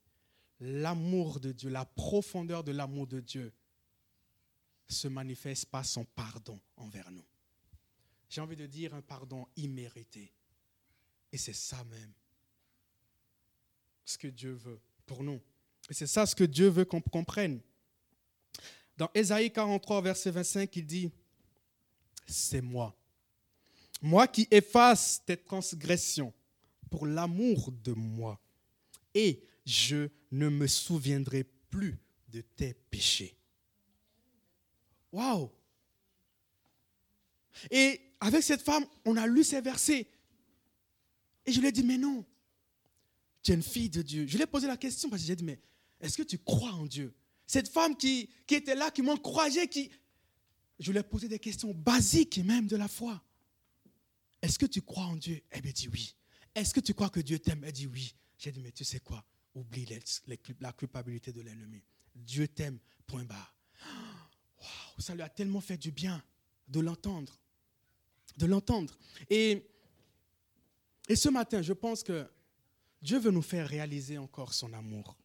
L'amour 0.60 1.40
de 1.40 1.52
Dieu, 1.52 1.70
la 1.70 1.86
profondeur 1.86 2.64
de 2.64 2.72
l'amour 2.72 3.06
de 3.06 3.20
Dieu 3.20 3.54
se 4.88 5.08
manifeste 5.08 5.68
par 5.68 5.86
son 5.86 6.06
pardon 6.06 6.60
envers 6.76 7.12
nous. 7.12 7.26
J'ai 8.28 8.42
envie 8.42 8.56
de 8.56 8.66
dire 8.66 8.96
un 8.96 9.04
pardon 9.04 9.46
immérité. 9.56 10.34
Et 11.32 11.38
c'est 11.38 11.54
ça 11.54 11.84
même 11.84 12.14
ce 14.04 14.18
que 14.18 14.30
Dieu 14.30 14.54
veut 14.54 14.82
pour 15.06 15.22
nous. 15.22 15.40
Et 15.88 15.94
c'est 15.94 16.08
ça 16.08 16.26
ce 16.26 16.36
que 16.36 16.44
Dieu 16.44 16.70
veut 16.70 16.86
qu'on 16.86 17.02
comprenne. 17.02 17.62
Dans 18.98 19.10
Ésaïe 19.14 19.52
43, 19.52 20.02
verset 20.02 20.32
25, 20.32 20.76
il 20.76 20.86
dit, 20.86 21.12
c'est 22.28 22.62
moi 22.62 22.96
moi 24.02 24.28
qui 24.28 24.48
efface 24.52 25.22
tes 25.26 25.38
transgressions 25.38 26.34
pour 26.90 27.08
l'amour 27.08 27.72
de 27.72 27.92
moi, 27.92 28.40
et 29.14 29.44
je 29.66 30.10
ne 30.32 30.50
me 30.50 30.68
souviendrai 30.68 31.44
plus 31.70 31.98
de 32.30 32.42
tes 32.42 32.74
péchés. 32.74 33.36
Waouh! 35.12 35.50
Et 37.72 38.02
avec 38.20 38.44
cette 38.44 38.62
femme, 38.62 38.86
on 39.06 39.18
a 39.18 39.26
lu 39.26 39.44
ces 39.44 39.62
versets. 39.62 40.08
Et 41.46 41.52
je 41.52 41.60
lui 41.60 41.68
ai 41.68 41.72
dit, 41.72 41.84
mais 41.84 41.98
non, 41.98 42.26
tu 43.42 43.52
es 43.52 43.56
une 43.56 43.64
fille 43.64 43.90
de 43.90 44.02
Dieu. 44.02 44.28
Je 44.28 44.36
lui 44.36 44.44
ai 44.44 44.48
posé 44.48 44.68
la 44.68 44.78
question 44.78 45.10
parce 45.10 45.22
que 45.22 45.28
j'ai 45.28 45.36
dit, 45.36 45.44
mais 45.44 45.60
est-ce 46.00 46.18
que 46.18 46.24
tu 46.24 46.38
crois 46.38 46.74
en 46.74 46.86
Dieu? 46.86 47.14
Cette 47.48 47.70
femme 47.70 47.96
qui, 47.96 48.30
était 48.50 48.76
là, 48.76 48.92
qui 48.92 49.02
m'encourageait, 49.02 49.68
qui... 49.68 49.92
Je 50.80 50.92
lui 50.92 51.00
ai 51.00 51.04
posé 51.04 51.28
des 51.28 51.40
questions 51.40 51.74
basiques 51.74 52.40
même 52.40 52.68
de 52.68 52.76
la 52.76 52.88
foi. 52.88 53.22
Est-ce 54.42 54.60
que 54.60 54.66
tu 54.66 54.82
crois 54.82 55.06
en 55.06 55.16
Dieu? 55.16 55.42
Elle 55.50 55.64
me 55.64 55.72
dit 55.72 55.88
oui. 55.88 56.16
Est-ce 56.54 56.74
que 56.74 56.80
tu 56.80 56.94
crois 56.94 57.10
que 57.10 57.20
Dieu 57.20 57.40
t'aime? 57.40 57.64
Elle 57.64 57.72
dit 57.72 57.88
oui. 57.88 58.14
J'ai 58.38 58.52
dit, 58.52 58.60
mais 58.60 58.72
tu 58.72 58.84
sais 58.84 59.00
quoi? 59.00 59.24
Oublie 59.54 59.88
la 60.60 60.74
culpabilité 60.74 61.32
de 61.32 61.42
l'ennemi. 61.42 61.82
Dieu 62.14 62.48
t'aime, 62.48 62.80
point 63.08 63.24
barre. 63.24 63.56
ça 65.00 65.16
lui 65.16 65.22
a 65.22 65.30
tellement 65.30 65.62
fait 65.62 65.78
du 65.78 65.92
bien 65.92 66.22
de 66.68 66.80
l'entendre. 66.80 67.40
De 68.38 68.46
l'entendre. 68.46 68.98
Et 69.30 69.66
ce 71.14 71.30
matin, 71.30 71.62
je 71.62 71.74
pense 71.74 72.04
que 72.04 72.30
Dieu 73.02 73.20
veut 73.20 73.32
nous 73.32 73.42
faire 73.42 73.68
réaliser 73.68 74.18
encore 74.18 74.54
son 74.54 74.74
amour. 74.74 75.16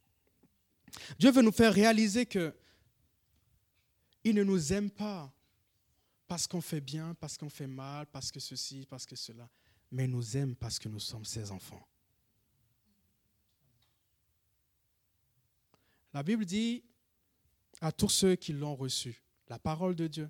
Dieu 1.17 1.31
veut 1.31 1.41
nous 1.41 1.51
faire 1.51 1.73
réaliser 1.73 2.25
que 2.25 2.53
il 4.23 4.35
ne 4.35 4.43
nous 4.43 4.71
aime 4.73 4.89
pas 4.89 5.33
parce 6.27 6.47
qu'on 6.47 6.61
fait 6.61 6.81
bien, 6.81 7.13
parce 7.15 7.37
qu'on 7.37 7.49
fait 7.49 7.67
mal, 7.67 8.05
parce 8.07 8.31
que 8.31 8.39
ceci, 8.39 8.85
parce 8.89 9.05
que 9.05 9.15
cela, 9.15 9.49
mais 9.91 10.07
nous 10.07 10.37
aime 10.37 10.55
parce 10.55 10.79
que 10.79 10.87
nous 10.87 10.99
sommes 10.99 11.25
ses 11.25 11.51
enfants. 11.51 11.85
La 16.13 16.23
Bible 16.23 16.45
dit 16.45 16.83
à 17.79 17.91
tous 17.91 18.09
ceux 18.09 18.35
qui 18.35 18.53
l'ont 18.53 18.75
reçu, 18.75 19.23
la 19.47 19.59
parole 19.59 19.95
de 19.95 20.07
Dieu 20.07 20.29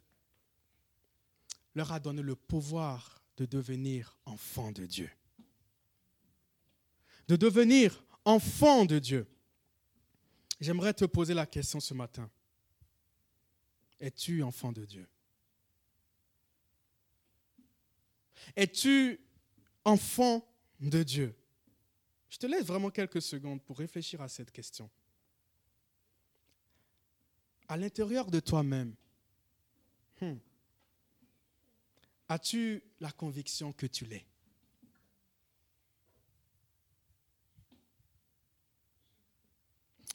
leur 1.75 1.91
a 1.91 1.99
donné 1.99 2.21
le 2.21 2.35
pouvoir 2.35 3.23
de 3.37 3.45
devenir 3.45 4.17
enfants 4.25 4.71
de 4.71 4.85
Dieu. 4.85 5.09
De 7.27 7.35
devenir 7.35 8.03
enfants 8.25 8.85
de 8.85 8.99
Dieu. 8.99 9.27
J'aimerais 10.61 10.93
te 10.93 11.05
poser 11.05 11.33
la 11.33 11.47
question 11.47 11.79
ce 11.79 11.95
matin. 11.95 12.29
Es-tu 13.99 14.43
enfant 14.43 14.71
de 14.71 14.85
Dieu? 14.85 15.09
Es-tu 18.55 19.19
enfant 19.83 20.47
de 20.79 21.01
Dieu? 21.01 21.35
Je 22.29 22.37
te 22.37 22.45
laisse 22.45 22.63
vraiment 22.63 22.91
quelques 22.91 23.23
secondes 23.23 23.61
pour 23.63 23.79
réfléchir 23.79 24.21
à 24.21 24.27
cette 24.27 24.51
question. 24.51 24.87
À 27.67 27.75
l'intérieur 27.75 28.29
de 28.29 28.39
toi-même, 28.39 28.93
hmm, 30.21 30.35
as-tu 32.29 32.83
la 32.99 33.11
conviction 33.11 33.73
que 33.73 33.87
tu 33.87 34.05
l'es? 34.05 34.27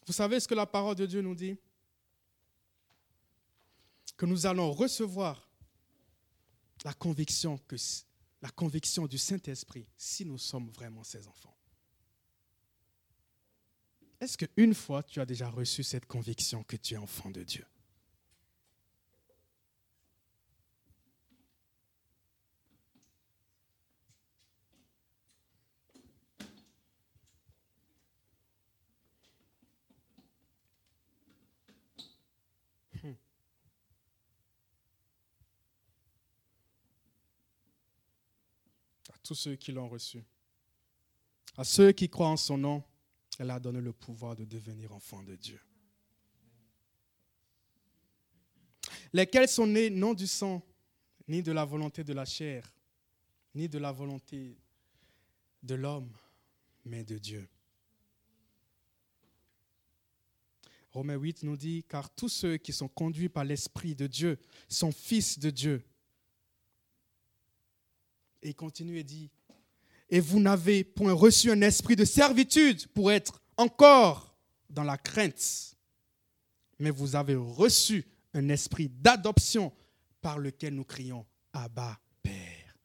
Vous 0.07 0.13
savez 0.13 0.39
ce 0.39 0.47
que 0.47 0.55
la 0.55 0.67
parole 0.67 0.95
de 0.95 1.07
Dieu 1.07 1.21
nous 1.21 1.35
dit? 1.35 1.59
Que 4.17 4.25
nous 4.25 4.47
allons 4.47 4.73
recevoir 4.73 5.49
la 6.85 6.95
conviction 6.95 7.59
que 7.67 7.77
la 8.41 8.51
conviction 8.51 9.07
du 9.07 9.19
Saint-Esprit 9.19 9.87
si 9.97 10.25
nous 10.25 10.39
sommes 10.39 10.71
vraiment 10.71 11.03
ses 11.03 11.27
enfants. 11.27 11.57
Est-ce 14.21 14.39
qu'une 14.39 14.75
fois 14.75 15.03
tu 15.03 15.21
as 15.21 15.27
déjà 15.27 15.49
reçu 15.49 15.83
cette 15.83 16.07
conviction 16.07 16.63
que 16.63 16.77
tu 16.77 16.95
es 16.95 16.97
enfant 16.97 17.31
de 17.31 17.43
Dieu? 17.43 17.67
Tous 39.27 39.35
ceux 39.35 39.57
qui 39.57 39.73
l'ont 39.73 39.89
reçu. 39.89 40.25
À 41.57 41.65
ceux 41.65 41.93
qui 41.93 42.09
croient 42.09 42.29
en 42.29 42.37
son 42.37 42.57
nom, 42.57 42.83
elle 43.39 43.51
a 43.51 43.59
donné 43.59 43.81
le 43.81 43.93
pouvoir 43.93 44.37
de 44.37 44.45
devenir 44.45 44.93
enfants 44.93 45.23
de 45.23 45.35
Dieu. 45.35 45.61
Lesquels 49.13 49.49
sont 49.49 49.67
nés 49.67 49.91
non 49.91 50.15
du 50.15 50.27
sang, 50.27 50.63
ni 51.29 51.43
de 51.43 51.53
la 51.53 51.65
volonté 51.65 52.05
de 52.05 52.13
la 52.13 52.25
chair, 52.25 52.73
ni 53.55 53.69
de 53.69 53.79
la 53.79 53.91
volonté 53.91 54.57
de 55.63 55.75
l'homme, 55.75 56.13
mais 56.85 57.03
de 57.03 57.19
Dieu. 57.19 57.49
Romains 60.91 61.17
8 61.17 61.43
nous 61.43 61.57
dit, 61.57 61.85
car 61.89 62.09
tous 62.11 62.29
ceux 62.29 62.57
qui 62.59 62.73
sont 62.73 62.89
conduits 62.89 63.29
par 63.29 63.45
l'Esprit 63.45 63.95
de 63.95 64.07
Dieu 64.07 64.39
sont 64.69 64.93
fils 64.93 65.39
de 65.39 65.51
Dieu. 65.51 65.85
Et 68.43 68.51
il 68.51 68.55
continue 68.55 68.99
et 68.99 69.05
dit, 69.05 69.31
et 70.09 70.21
vous 70.21 70.41
n'avez 70.41 70.85
point 70.85 71.13
reçu 71.13 71.51
un 71.51 71.61
esprit 71.63 71.97
de 71.97 72.05
servitude 72.05 72.87
pour 72.89 73.11
être 73.11 73.41
encore 73.57 74.37
dans 74.71 74.85
la 74.85 74.99
crainte, 74.99 75.77
mais 76.79 76.91
vous 76.91 77.17
avez 77.17 77.35
reçu 77.35 78.05
un 78.35 78.49
esprit 78.49 78.89
d'adoption 78.89 79.73
par 80.21 80.39
lequel 80.39 80.75
nous 80.75 80.85
crions 80.85 81.27
Abba, 81.53 81.99
Père. 82.23 82.77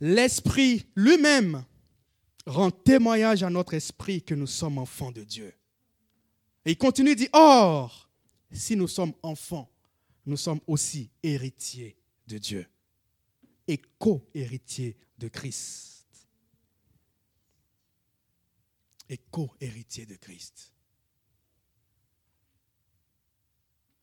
L'esprit 0.00 0.86
lui-même 0.94 1.64
rend 2.44 2.70
témoignage 2.70 3.42
à 3.42 3.50
notre 3.50 3.74
esprit 3.74 4.22
que 4.22 4.34
nous 4.34 4.46
sommes 4.46 4.78
enfants 4.78 5.10
de 5.10 5.24
Dieu. 5.24 5.52
Et 6.64 6.72
il 6.72 6.78
continue, 6.78 7.16
dit, 7.16 7.28
Or, 7.32 8.10
si 8.52 8.76
nous 8.76 8.88
sommes 8.88 9.14
enfants, 9.22 9.70
nous 10.26 10.36
sommes 10.36 10.60
aussi 10.66 11.10
héritiers 11.22 11.95
de 12.26 12.38
Dieu 12.38 12.66
et 13.66 13.78
co-héritiers 13.98 14.96
de 15.18 15.28
Christ. 15.28 16.06
Et 19.08 19.18
co-héritier 19.18 20.06
de 20.06 20.16
Christ. 20.16 20.72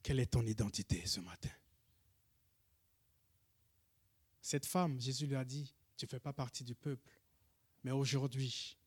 Quelle 0.01 0.19
est 0.19 0.31
ton 0.31 0.45
identité 0.45 1.05
ce 1.05 1.19
matin? 1.19 1.49
Cette 4.41 4.65
femme, 4.65 4.99
Jésus 4.99 5.25
lui 5.25 5.35
a 5.35 5.45
dit, 5.45 5.73
tu 5.95 6.05
ne 6.05 6.09
fais 6.09 6.19
pas 6.19 6.33
partie 6.33 6.63
du 6.63 6.75
peuple. 6.75 7.09
Mais 7.83 7.91
aujourd'hui, 7.91 8.77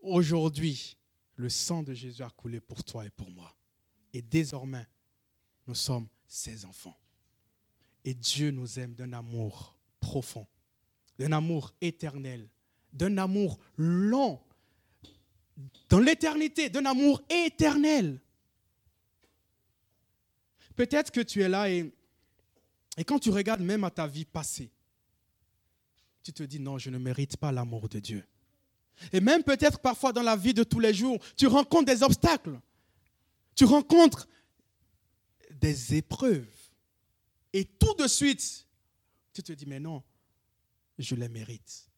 aujourd'hui, 0.00 0.96
le 1.36 1.48
sang 1.48 1.82
de 1.82 1.92
Jésus 1.92 2.22
a 2.22 2.30
coulé 2.30 2.60
pour 2.60 2.82
toi 2.84 3.04
et 3.04 3.10
pour 3.10 3.30
moi. 3.30 3.54
Et 4.12 4.22
désormais, 4.22 4.86
nous 5.66 5.74
sommes 5.74 6.08
ses 6.26 6.64
enfants. 6.64 6.98
Et 8.04 8.14
Dieu 8.14 8.50
nous 8.50 8.78
aime 8.78 8.94
d'un 8.94 9.12
amour 9.12 9.76
profond, 10.00 10.46
d'un 11.18 11.32
amour 11.32 11.72
éternel, 11.80 12.48
d'un 12.92 13.18
amour 13.18 13.58
long, 13.76 14.40
dans 15.88 16.00
l'éternité, 16.00 16.70
d'un 16.70 16.86
amour 16.86 17.22
éternel. 17.28 18.20
Peut-être 20.76 21.10
que 21.10 21.20
tu 21.20 21.42
es 21.42 21.48
là 21.48 21.70
et, 21.70 21.92
et 22.96 23.04
quand 23.04 23.18
tu 23.18 23.30
regardes 23.30 23.60
même 23.60 23.84
à 23.84 23.90
ta 23.90 24.06
vie 24.06 24.24
passée, 24.24 24.70
tu 26.22 26.32
te 26.32 26.42
dis 26.42 26.60
non, 26.60 26.78
je 26.78 26.90
ne 26.90 26.98
mérite 26.98 27.36
pas 27.36 27.52
l'amour 27.52 27.88
de 27.88 27.98
Dieu. 27.98 28.24
Et 29.12 29.20
même 29.20 29.42
peut-être 29.42 29.78
parfois 29.78 30.12
dans 30.12 30.22
la 30.22 30.36
vie 30.36 30.54
de 30.54 30.62
tous 30.62 30.80
les 30.80 30.92
jours, 30.92 31.18
tu 31.36 31.46
rencontres 31.46 31.86
des 31.86 32.02
obstacles, 32.02 32.60
tu 33.54 33.64
rencontres 33.64 34.28
des 35.50 35.94
épreuves. 35.94 36.48
Et 37.52 37.64
tout 37.64 37.94
de 37.94 38.06
suite, 38.06 38.66
tu 39.32 39.42
te 39.42 39.52
dis, 39.52 39.66
mais 39.66 39.80
non, 39.80 40.02
je 40.98 41.14
les 41.14 41.28
mérite. 41.28 41.88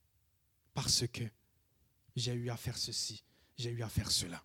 Parce 0.74 1.06
que 1.06 1.24
j'ai 2.16 2.32
eu 2.32 2.50
à 2.50 2.56
faire 2.56 2.78
ceci, 2.78 3.22
j'ai 3.56 3.70
eu 3.70 3.82
à 3.82 3.88
faire 3.88 4.10
cela. 4.10 4.42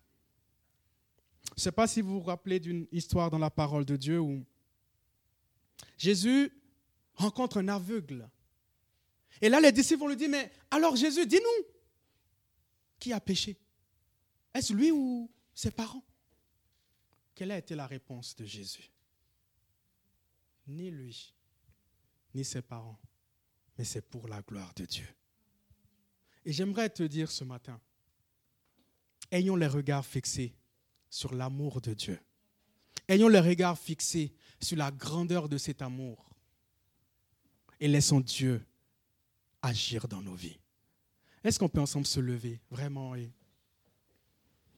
Je 1.48 1.54
ne 1.56 1.60
sais 1.60 1.72
pas 1.72 1.86
si 1.86 2.02
vous 2.02 2.20
vous 2.20 2.26
rappelez 2.26 2.60
d'une 2.60 2.86
histoire 2.92 3.30
dans 3.30 3.38
la 3.38 3.50
parole 3.50 3.84
de 3.84 3.96
Dieu 3.96 4.20
où 4.20 4.44
Jésus 5.96 6.52
rencontre 7.14 7.58
un 7.58 7.68
aveugle. 7.68 8.28
Et 9.40 9.48
là, 9.48 9.60
les 9.60 9.72
disciples 9.72 10.00
vont 10.00 10.08
lui 10.08 10.16
dire, 10.16 10.28
mais 10.28 10.52
alors 10.70 10.96
Jésus, 10.96 11.26
dis-nous, 11.26 11.66
qui 12.98 13.12
a 13.12 13.20
péché? 13.20 13.56
Est-ce 14.52 14.72
lui 14.72 14.90
ou 14.90 15.30
ses 15.54 15.70
parents? 15.70 16.04
Quelle 17.34 17.52
a 17.52 17.58
été 17.58 17.74
la 17.74 17.86
réponse 17.86 18.34
de 18.36 18.44
Jésus? 18.44 18.90
Ni 20.68 20.90
lui, 20.90 21.34
ni 22.34 22.44
ses 22.44 22.62
parents, 22.62 23.00
mais 23.76 23.84
c'est 23.84 24.02
pour 24.02 24.28
la 24.28 24.42
gloire 24.42 24.72
de 24.74 24.84
Dieu. 24.84 25.06
Et 26.44 26.52
j'aimerais 26.52 26.90
te 26.90 27.02
dire 27.02 27.30
ce 27.30 27.44
matin, 27.44 27.80
ayons 29.30 29.56
les 29.56 29.66
regards 29.66 30.06
fixés 30.06 30.54
sur 31.10 31.34
l'amour 31.34 31.80
de 31.80 31.94
Dieu. 31.94 32.20
Ayons 33.08 33.28
les 33.28 33.40
regards 33.40 33.78
fixés 33.78 34.34
sur 34.60 34.76
la 34.76 34.90
grandeur 34.90 35.48
de 35.48 35.56
cet 35.56 35.80
amour. 35.80 36.28
Et 37.80 37.88
laissons 37.88 38.20
Dieu 38.20 38.64
agir 39.62 40.08
dans 40.08 40.20
nos 40.20 40.34
vies. 40.34 40.58
Est-ce 41.44 41.58
qu'on 41.58 41.68
peut 41.68 41.80
ensemble 41.80 42.06
se 42.06 42.20
lever 42.20 42.60
vraiment 42.70 43.14
et 43.14 43.32